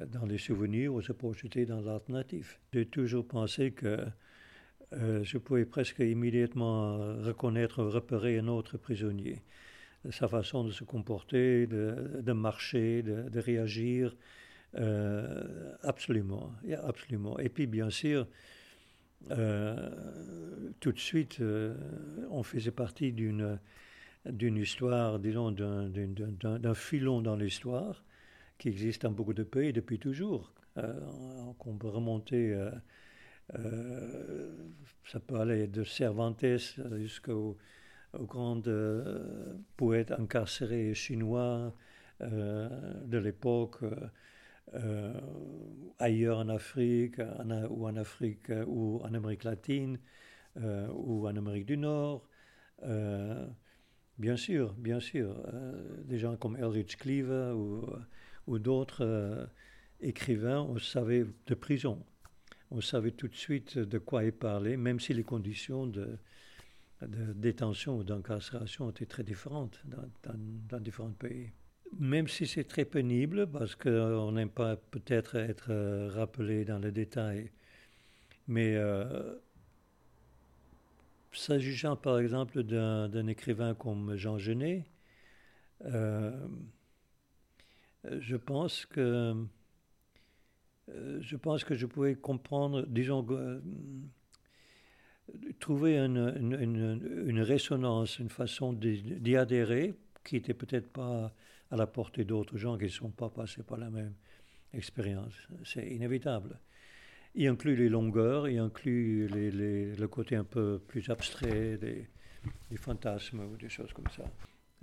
[0.07, 2.59] dans les souvenirs ou se projeter dans l'alternative.
[2.73, 3.99] J'ai toujours pensé que
[4.93, 9.43] euh, je pouvais presque immédiatement reconnaître, repérer un autre prisonnier.
[10.11, 14.17] Sa façon de se comporter, de, marcher, de, réagir,
[14.77, 16.53] euh, absolument,
[16.85, 17.39] absolument.
[17.39, 18.27] Et puis, bien sûr,
[19.31, 19.91] euh,
[20.81, 21.75] tout de suite, euh,
[22.31, 23.59] on faisait partie d'une
[24.27, 28.05] d'une histoire, disons, d'un filon dans l'histoire
[28.59, 30.53] qui existe dans beaucoup de pays depuis toujours.
[30.77, 30.93] Euh,
[31.59, 32.55] qu'on peut remonter,
[33.53, 36.45] ça peut aller de Cervantes
[36.97, 37.57] jusqu'aux
[38.15, 38.63] grands
[39.77, 41.75] poètes incarcérés chinois
[42.21, 43.83] de l'époque.
[44.75, 45.13] Euh,
[45.99, 47.21] ailleurs en Afrique,
[47.71, 49.99] ou en Afrique ou en Amérique latine,
[50.59, 52.29] euh, ou en Amérique du Nord.
[52.83, 53.47] Euh,
[54.19, 55.35] bien sûr, bien sûr,
[56.05, 57.87] des gens comme Elridge Cleaver ou,
[58.47, 59.49] ou d'autres
[60.01, 62.05] écrivains, on savait de prison.
[62.71, 66.19] On savait tout de suite de quoi il parlait, même si les conditions de,
[67.03, 69.81] détention ou d'incarcération étaient très différentes
[70.29, 71.51] dans, différents pays.
[71.99, 76.93] Même si c'est très pénible, parce qu'on n'aime pas peut-être être euh, rappelé dans les
[76.93, 77.51] détails,
[78.47, 79.37] mais euh,
[81.33, 84.85] s'agissant par exemple d'un écrivain comme Jean Genet,
[85.87, 86.47] euh,
[88.05, 89.35] je pense que
[91.21, 93.27] je pense que je pouvais comprendre, disons,
[95.61, 101.33] trouver une, résonance, une façon d'y adhérer qui n'était peut-être pas
[101.71, 104.15] à la portée d'autres gens qui ne sont pas passés par la même
[104.73, 105.35] expérience.
[105.65, 106.59] C'est inévitable.
[107.35, 112.09] Il inclut les longueurs, il inclut le côté un peu plus abstrait des,
[112.77, 114.25] fantasmes ou des choses comme ça.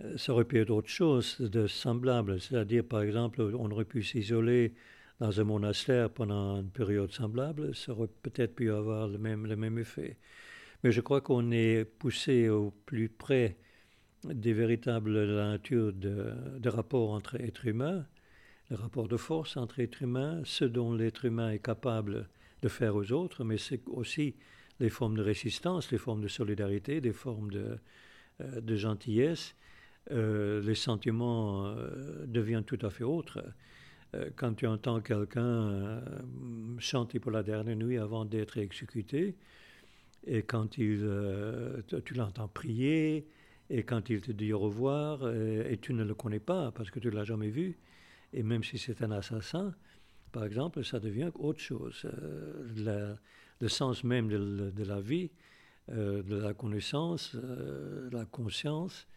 [0.01, 4.03] Euh, ça aurait pu être autre chose de semblable, c'est-à-dire par exemple on aurait pu
[4.03, 4.73] s'isoler
[5.19, 9.55] dans un monastère pendant une période semblable, ça aurait peut-être pu avoir le même, le
[9.55, 10.17] même effet.
[10.83, 13.57] Mais je crois qu'on est poussé au plus près
[14.23, 18.05] des véritables natures de, de rapports entre êtres humains,
[18.69, 22.27] le rapport de force entre êtres humains, ce dont l'être humain est capable
[22.61, 24.35] de faire aux autres, mais c'est aussi
[24.79, 27.77] les formes de résistance, les formes de solidarité, des formes de,
[28.41, 29.55] euh, gentillesse.
[30.11, 33.43] Euh, les sentiments euh, deviennent tout à fait autres.
[34.35, 36.01] Quand tu entends quelqu'un
[36.77, 39.35] chanter pour la dernière nuit avant d'être exécuté,
[40.27, 41.07] et quand il,
[42.03, 43.27] tu l'entends prier,
[43.69, 46.99] et quand il te dit au revoir, et tu ne le connais pas parce que
[46.99, 47.77] tu ne l'as jamais vu,
[48.33, 49.73] et même si c'est un assassin,
[50.35, 52.05] par exemple, ça devient autre chose.
[52.05, 53.15] Euh,
[53.61, 55.31] le sens même de, la vie,
[55.89, 59.07] euh, de la connaissance, euh, la conscience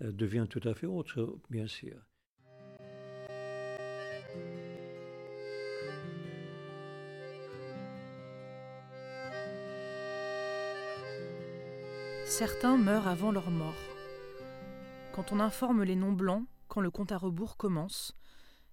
[0.00, 1.96] devient tout à fait autre, bien sûr.
[12.24, 13.74] Certains meurent avant leur mort.
[15.12, 18.14] Quand on informe les noms blancs, quand le compte à rebours commence,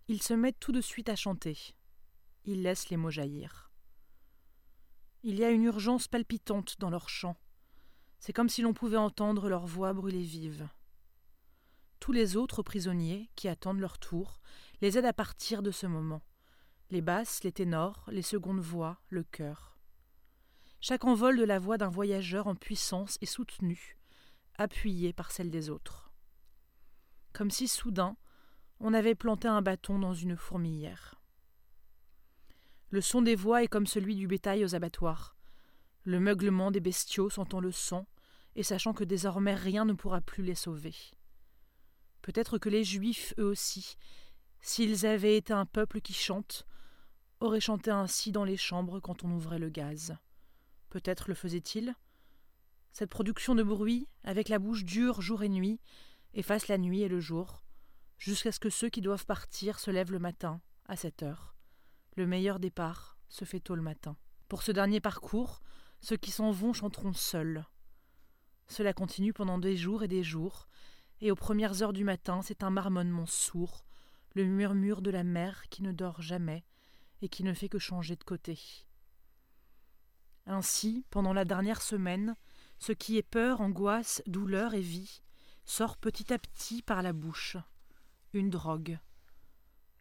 [0.08, 1.76] ils se mettent tout de suite à chanter.
[2.46, 3.70] Ils laissent les mots jaillir.
[5.24, 7.36] Il y a une urgence palpitante dans leur chant.
[8.20, 10.70] C'est comme si l'on pouvait entendre leur voix brûler vive.
[12.00, 14.40] Tous les autres prisonniers, qui attendent leur tour,
[14.82, 16.22] les aident à partir de ce moment.
[16.90, 19.78] Les basses, les ténors, les secondes voix, le chœur.
[20.82, 23.98] Chaque envol de la voix d'un voyageur en puissance est soutenu,
[24.58, 26.12] appuyé par celle des autres.
[27.34, 28.16] Comme si soudain
[28.80, 31.16] on avait planté un bâton dans une fourmilière.
[32.92, 35.36] Le son des voix est comme celui du bétail aux abattoirs.
[36.06, 38.08] Le meuglement des bestiaux sentant le sang
[38.56, 40.96] et sachant que désormais rien ne pourra plus les sauver.
[42.22, 43.98] Peut-être que les Juifs, eux aussi,
[44.62, 46.66] s'ils avaient été un peuple qui chante,
[47.40, 50.18] auraient chanté ainsi dans les chambres quand on ouvrait le gaz.
[50.90, 51.96] Peut-être le faisaient-ils
[52.92, 55.80] Cette production de bruit, avec la bouche dure jour et nuit,
[56.34, 57.64] efface la nuit et le jour,
[58.18, 61.56] jusqu'à ce que ceux qui doivent partir se lèvent le matin, à cette heure,
[62.16, 64.18] le meilleur départ se fait tôt le matin.
[64.48, 65.62] Pour ce dernier parcours,
[66.02, 67.66] ceux qui s'en vont chanteront seuls.
[68.68, 70.68] Cela continue pendant des jours et des jours,
[71.22, 73.86] et aux premières heures du matin, c'est un marmonnement sourd,
[74.36, 76.66] le murmure de la mer qui ne dort jamais
[77.22, 78.60] et qui ne fait que changer de côté.
[80.46, 82.36] Ainsi, pendant la dernière semaine,
[82.80, 85.22] ce qui est peur, angoisse, douleur et vie
[85.66, 87.58] sort petit à petit par la bouche.
[88.34, 89.00] Une drogue,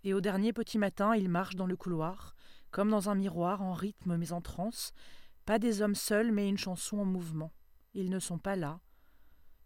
[0.04, 2.34] et au dernier petit matin, ils marchent dans le couloir,
[2.70, 4.92] comme dans un miroir en rythme mais en transe,
[5.44, 7.52] pas des hommes seuls, mais une chanson en mouvement.
[7.94, 8.80] Ils ne sont pas là.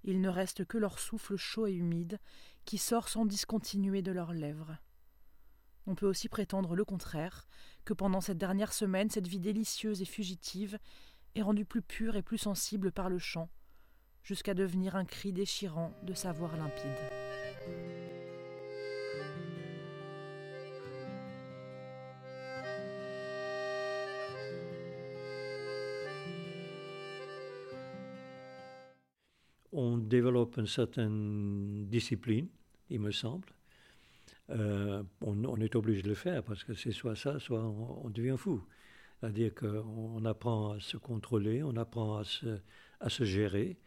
[0.04, 2.18] Il ne reste que leur souffle chaud et humide
[2.64, 4.76] qui sort sans discontinuer de leurs lèvres.
[5.86, 7.46] On peut aussi prétendre le contraire,
[7.84, 10.78] que pendant cette dernière semaine, cette vie délicieuse et fugitive
[11.34, 13.48] est rendue plus pure et plus sensible par le chant,
[14.22, 18.21] jusqu'à devenir un cri déchirant de savoir limpide.
[29.82, 32.48] On développe une certaine discipline,
[32.90, 33.48] il me semble.
[34.50, 38.36] Euh, on, est obligé de le faire parce que c'est soit ça, soit on, devient
[38.36, 38.62] fou.
[39.20, 42.58] C'est-à-dire qu'on apprend à se contrôler, on apprend à se,
[43.00, 43.78] à se gérer.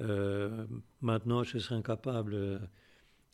[0.00, 0.66] Euh,
[1.00, 2.60] maintenant, je serais incapable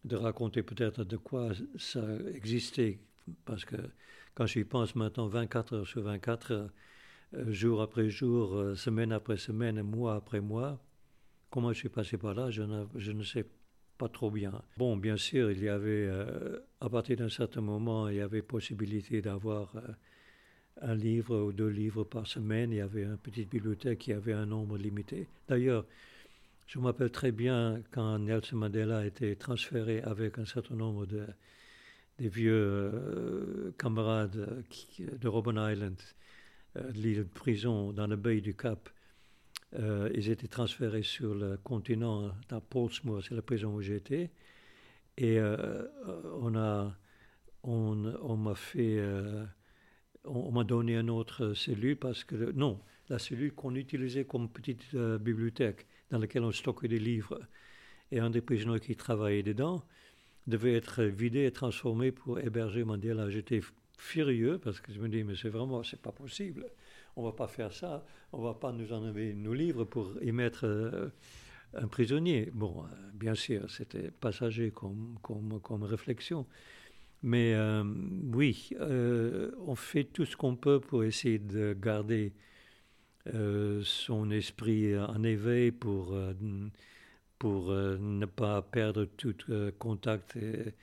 [0.05, 3.01] de raconter peut-être de quoi ça existait,
[3.45, 3.77] parce que
[4.35, 9.83] quand j'y pense maintenant, 24 heures sur 24, euh, jour après jour, semaine après semaine,
[9.83, 10.79] mois après mois,
[11.51, 13.45] Comment je suis passé par là, je ne, sais
[13.99, 14.63] pas trop bien.
[14.77, 18.41] Bon, bien sûr, il y avait, euh, à partir d'un certain moment, il y avait
[18.41, 19.81] possibilité d'avoir euh,
[20.81, 22.71] un livre ou deux livres par semaine.
[22.71, 25.27] Il y avait une petite bibliothèque qui avait un nombre limité.
[25.49, 25.85] D'ailleurs,
[26.69, 31.05] je me rappelle très bien quand Nelson Mandela a été transféré avec un certain nombre
[31.07, 31.27] de
[32.21, 34.63] des vieux euh, camarades
[35.01, 35.97] de Robben Island,
[36.95, 38.91] l'île de prison dans la baie du Cap.
[39.79, 44.31] Euh, ils étaient transférés sur le continent, à Portsmouth, c'est la prison où j'étais.
[45.17, 45.87] Et euh,
[46.41, 46.97] on a,
[47.63, 49.45] on, on m'a fait, euh,
[50.25, 54.95] on, m'a donné une autre cellule parce que, non, la cellule qu'on utilisait comme petite
[54.95, 57.41] euh, bibliothèque dans laquelle on stockait des livres.
[58.13, 59.85] Et un des prisonniers qui travaillait dedans
[60.47, 63.31] devait être vidé et transformé pour héberger Mandela.
[63.31, 63.61] J'étais
[63.99, 66.67] furieux parce que je me dis, mais c'est vraiment, c'est pas possible.
[67.17, 68.05] On va pas faire ça.
[68.33, 71.09] On va pas nous enlever nos livres pour y mettre euh,
[71.75, 72.51] un prisonnier.
[72.53, 76.47] Bon, euh, bien sûr, c'était passager comme, comme, comme réflexion.
[77.23, 77.85] Mais euh,
[78.33, 82.33] oui, on fait tout ce qu'on peut pour essayer de garder
[83.83, 86.17] son esprit en éveil pour,
[87.39, 89.35] pour ne pas perdre tout
[89.79, 90.75] contact et,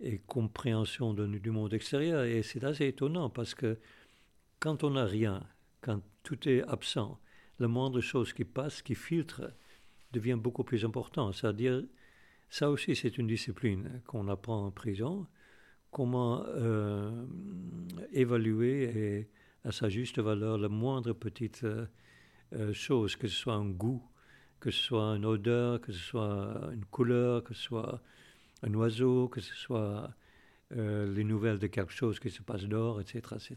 [0.00, 2.24] et compréhension du monde extérieur.
[2.24, 3.78] Et c'est assez étonnant parce que
[4.60, 5.42] quand on n'a rien,
[5.80, 7.20] quand tout est absent,
[7.58, 9.52] la moindre chose qui passe, qui filtre,
[10.12, 11.32] devient beaucoup plus important.
[11.32, 11.82] C'est-à-dire,
[12.50, 15.26] ça aussi c'est une discipline qu'on apprend en prison,
[15.90, 17.26] comment euh,
[18.12, 19.28] évaluer
[19.64, 24.02] à sa juste valeur la moindre petite euh, chose, que ce soit un goût,
[24.60, 28.02] que ce soit une odeur, que ce soit une couleur, que ce soit
[28.62, 30.10] un oiseau, que ce soit
[30.76, 33.20] euh, les nouvelles de quelque chose qui se passe dehors, etc.
[33.36, 33.56] etc.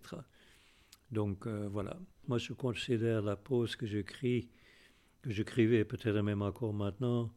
[1.11, 1.97] Donc euh, voilà,
[2.27, 4.49] moi je considère la prose que j'écris,
[5.21, 7.33] que j'écrivais peut-être même encore maintenant,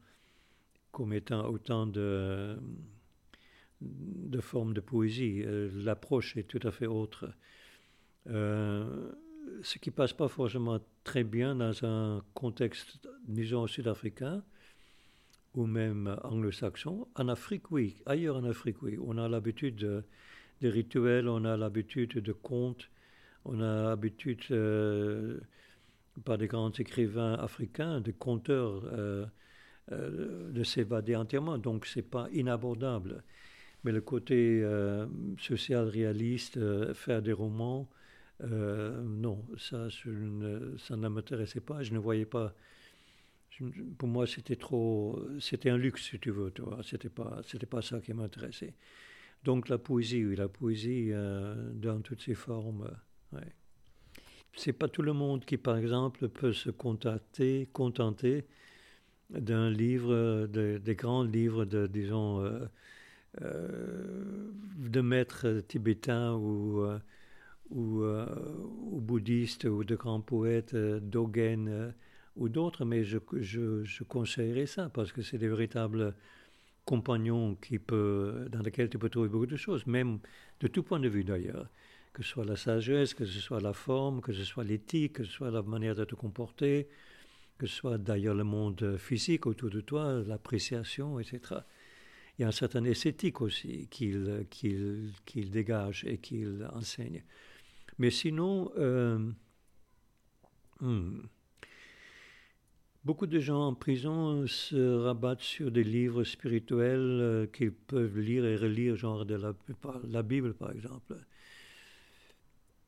[0.93, 2.57] comme étant autant de,
[4.41, 5.43] formes de poésie.
[5.45, 7.33] Euh, l'approche est tout à fait autre.
[8.27, 14.43] ce qui passe pas forcément très bien dans un contexte, disons, sud-africain,
[15.55, 17.07] ou même anglo-saxon.
[17.15, 17.97] En Afrique, oui.
[18.07, 18.99] Ailleurs en Afrique, oui.
[19.01, 20.05] On a l'habitude de,
[20.63, 22.91] rituels, on a l'habitude de contes,
[23.45, 25.39] on a l'habitude, euh,
[26.25, 29.27] par des grands écrivains africains, de conteurs, euh,
[29.93, 31.59] euh, de s'évader entièrement.
[31.59, 33.23] Donc, c'est pas inabordable.
[33.85, 34.65] Mais le côté
[35.39, 36.59] social réaliste,
[36.95, 37.87] faire des romans,
[38.41, 41.83] non, ça, ça ne m'intéressait pas.
[41.83, 42.55] Je ne voyais pas
[43.99, 46.81] pour moi, c'était trop, c'était un luxe, si tu veux, tu vois.
[46.83, 48.75] C'était pas, c'était pas ça qui m'intéressait.
[49.45, 52.91] Donc la poésie, oui, la poésie euh, dans toutes ses formes.
[53.35, 53.53] Euh, ouais.
[54.57, 58.45] C'est pas tout le monde qui, par exemple, peut se contenter, contenter
[59.31, 62.41] d'un livre, des grands livres de, disons,
[63.43, 66.87] euh, de maîtres tibétains ou,
[67.71, 71.93] ou, ou, bouddhistes ou de grands poètes, Dogen
[72.37, 76.15] ou d'autres, mais je, je, je, conseillerais ça parce que c'est des véritables
[76.85, 80.19] compagnons qui peut, dans lesquels tu peux trouver beaucoup de choses, même
[80.61, 81.69] de tout point de vue d'ailleurs,
[82.15, 85.25] que ce soit la sagesse, que ce soit la forme, que ce soit l'éthique, que
[85.25, 86.89] ce soit la manière de te comporter,
[87.59, 91.41] que ce soit d'ailleurs le monde physique autour de toi, l'appréciation, etc.
[92.39, 94.47] Il y a un certain esthétique aussi qu'il
[95.51, 97.23] dégage et qu'il enseigne.
[97.99, 99.19] Mais sinon, euh,
[100.81, 101.21] hmm,
[103.05, 108.47] Beaucoup de gens en prison se rabattent sur des livres spirituels euh, qu'ils peuvent lire
[108.47, 109.53] et relire, genre de la,
[110.09, 111.15] la, Bible par exemple.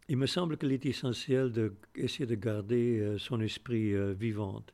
[0.09, 4.65] Il me semble qu'il est essentiel d'essayer de, garder euh, son esprit euh, vivant.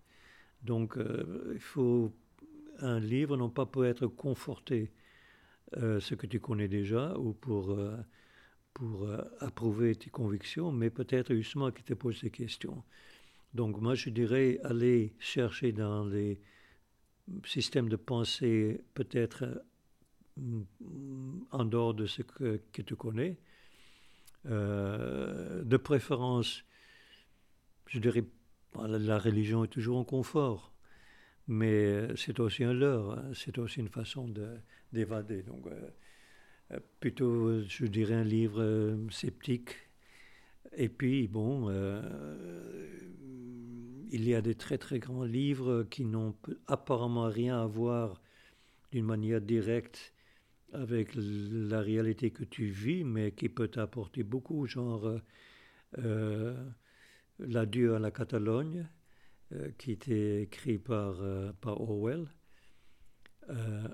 [0.63, 2.13] Donc il faut
[2.79, 4.93] un livre non pas pour être conforté
[5.73, 7.77] ce que tu connais déjà ou pour,
[8.73, 9.09] pour
[9.41, 12.85] approuver tes convictions, mais peut-être justement qui te pose des questions.
[13.55, 16.41] Donc moi je dirais aller chercher dans les
[17.45, 19.65] systèmes de pensée peut-être
[21.51, 23.39] en dehors de ce que, tu connais.
[24.47, 26.65] Euh, de préférence,
[27.87, 28.25] je dirais,
[28.77, 30.73] la religion est toujours en confort,
[31.47, 33.31] mais c'est aussi un leurre, hein.
[33.35, 34.33] c'est aussi une façon
[34.93, 35.43] d'évader.
[35.43, 35.91] Donc, euh,
[36.73, 39.77] euh, plutôt, je dirais un livre sceptique.
[40.77, 41.71] Et puis, bon,
[44.11, 46.35] il y a des très très grands livres qui n'ont
[46.67, 48.23] apparemment rien à voir
[48.91, 50.15] d'une manière directe
[50.73, 55.21] avec la réalité que tu vis, mais qui peut t'apporter beaucoup, genre
[55.99, 56.55] euh,
[57.39, 58.87] L'adieu à la Catalogne,
[59.53, 62.27] euh, qui était écrit par, euh, par Orwell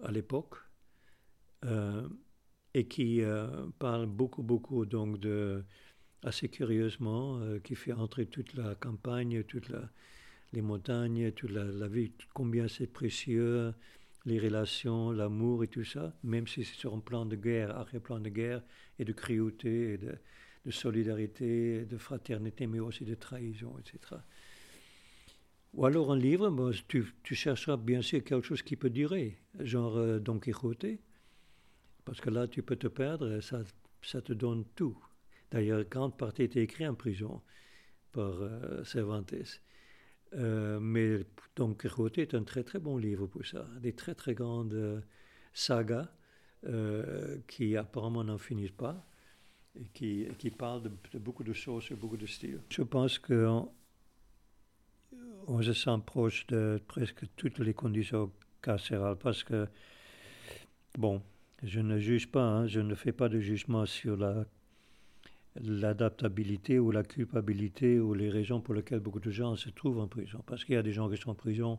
[0.03, 0.57] à l'époque,
[2.75, 3.23] et qui
[3.79, 5.65] parle beaucoup, beaucoup donc de
[6.23, 9.73] assez curieusement, euh, qui fait entrer toute la campagne, toutes
[10.53, 13.73] les montagnes, toute la, vie, combien c'est précieux,
[14.29, 18.21] les relations, l'amour et tout ça, même si c'est sur un plan de guerre, arrière-plan
[18.21, 18.63] de guerre,
[18.99, 20.19] et de cruauté, et de,
[20.71, 24.21] solidarité, de fraternité, mais aussi de trahison, etc.
[25.73, 30.19] Ou alors un livre, tu, chercheras bien sûr quelque chose qui peut durer, genre euh,
[30.19, 30.99] Don Quixote,
[32.05, 33.63] parce que là tu peux te perdre, ça,
[34.03, 34.99] ça te donne tout
[35.51, 37.41] D'ailleurs, grande partie était écrite en prison
[38.13, 38.35] par
[38.85, 39.63] Cervantes.
[40.35, 41.25] Mais
[41.57, 43.67] donc Quijote est un très très bon livre pour ça.
[43.81, 45.03] Des très très grandes
[45.53, 46.09] sagas
[47.47, 49.09] qui apparemment n'en finissent pas
[49.77, 52.61] et qui, qui parlent de, beaucoup de choses et beaucoup de styles.
[52.71, 53.71] Je pense qu'on
[55.47, 59.67] on se sent proche de presque toutes les conditions carcérales parce que,
[60.97, 61.23] bon,
[61.63, 64.45] je ne juge pas, hein, je ne fais pas de jugement sur la
[65.63, 70.09] l'adaptabilité ou la culpabilité ou les raisons pour lesquelles beaucoup de gens se trouvent en
[70.09, 70.43] prison.
[70.47, 71.79] Parce qu'il y a des gens qui sont en prison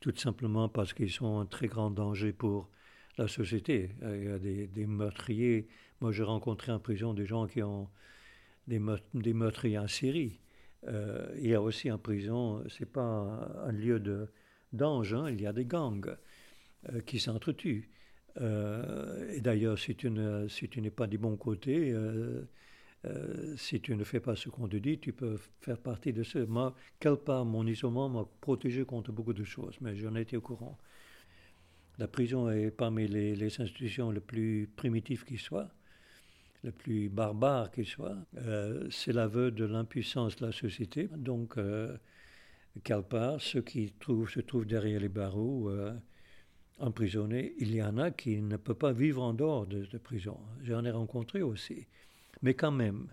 [0.00, 2.68] tout simplement parce qu'ils sont un très grand danger pour
[3.18, 3.90] la société.
[4.02, 5.68] Il y a des, meurtriers.
[6.00, 7.88] Moi, j'ai rencontré en prison des gens qui ont
[8.66, 10.38] des, meurtriers en série.
[10.86, 13.02] Euh, il y a aussi en prison, c'est pas
[13.64, 14.28] un, lieu de
[14.72, 16.16] d'ange, hein, il y a des gangs
[16.92, 17.88] euh, qui s'entretuent.
[18.40, 21.94] Euh, et d'ailleurs, si tu n'es pas du bon côté,
[23.56, 26.38] si tu ne fais pas ce qu'on te dit, tu peux faire partie de ce.
[26.38, 30.40] Moi, quelque part, mon isolement m'a protégé contre beaucoup de choses, mais j'en étais au
[30.40, 30.76] courant.
[31.98, 35.70] La prison est parmi les, les institutions les plus primitives qui soient
[36.66, 41.08] le plus barbare qu'il soit, euh, c'est l'aveu de l'impuissance de la société.
[41.16, 41.96] Donc, euh,
[42.82, 43.94] quelque part, ceux qui
[44.28, 45.94] se trouvent derrière les barreaux, euh,
[46.78, 50.38] emprisonnés, il y en a qui ne peuvent pas vivre en dehors de, de prison.
[50.62, 51.86] J'en ai rencontré aussi.
[52.42, 53.08] Mais quand même,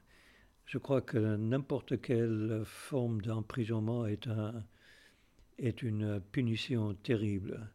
[0.65, 4.63] je crois que n'importe quelle forme d'emprisonnement est, un,
[5.59, 7.69] une punition terrible.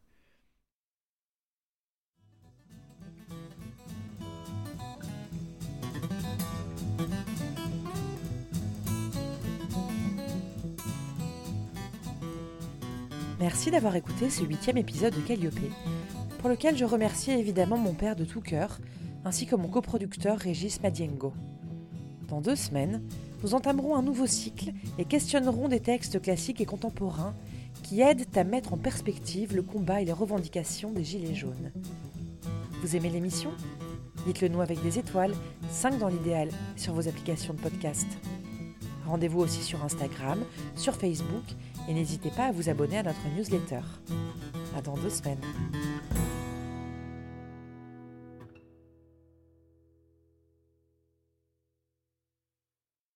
[13.40, 15.54] Merci d'avoir écouté ce huitième épisode de Calliope,
[16.40, 18.78] pour lequel je remercie évidemment mon père de tout cœur,
[19.28, 21.34] ainsi que mon coproducteur Régis Madiengo.
[22.28, 23.02] Dans deux semaines,
[23.42, 27.34] nous entamerons un nouveau cycle et questionnerons des textes classiques et contemporains
[27.82, 31.72] qui aident à mettre en perspective le combat et les revendications des Gilets jaunes.
[32.80, 33.50] Vous aimez l'émission?
[34.24, 35.34] Dites-le nous avec des étoiles,
[35.70, 38.06] 5 dans l'idéal, sur vos applications de podcast.
[39.06, 40.42] Rendez-vous aussi sur Instagram,
[40.74, 41.44] sur Facebook
[41.86, 43.82] et n'hésitez pas à vous abonner à notre newsletter.
[44.74, 45.42] À dans deux semaines.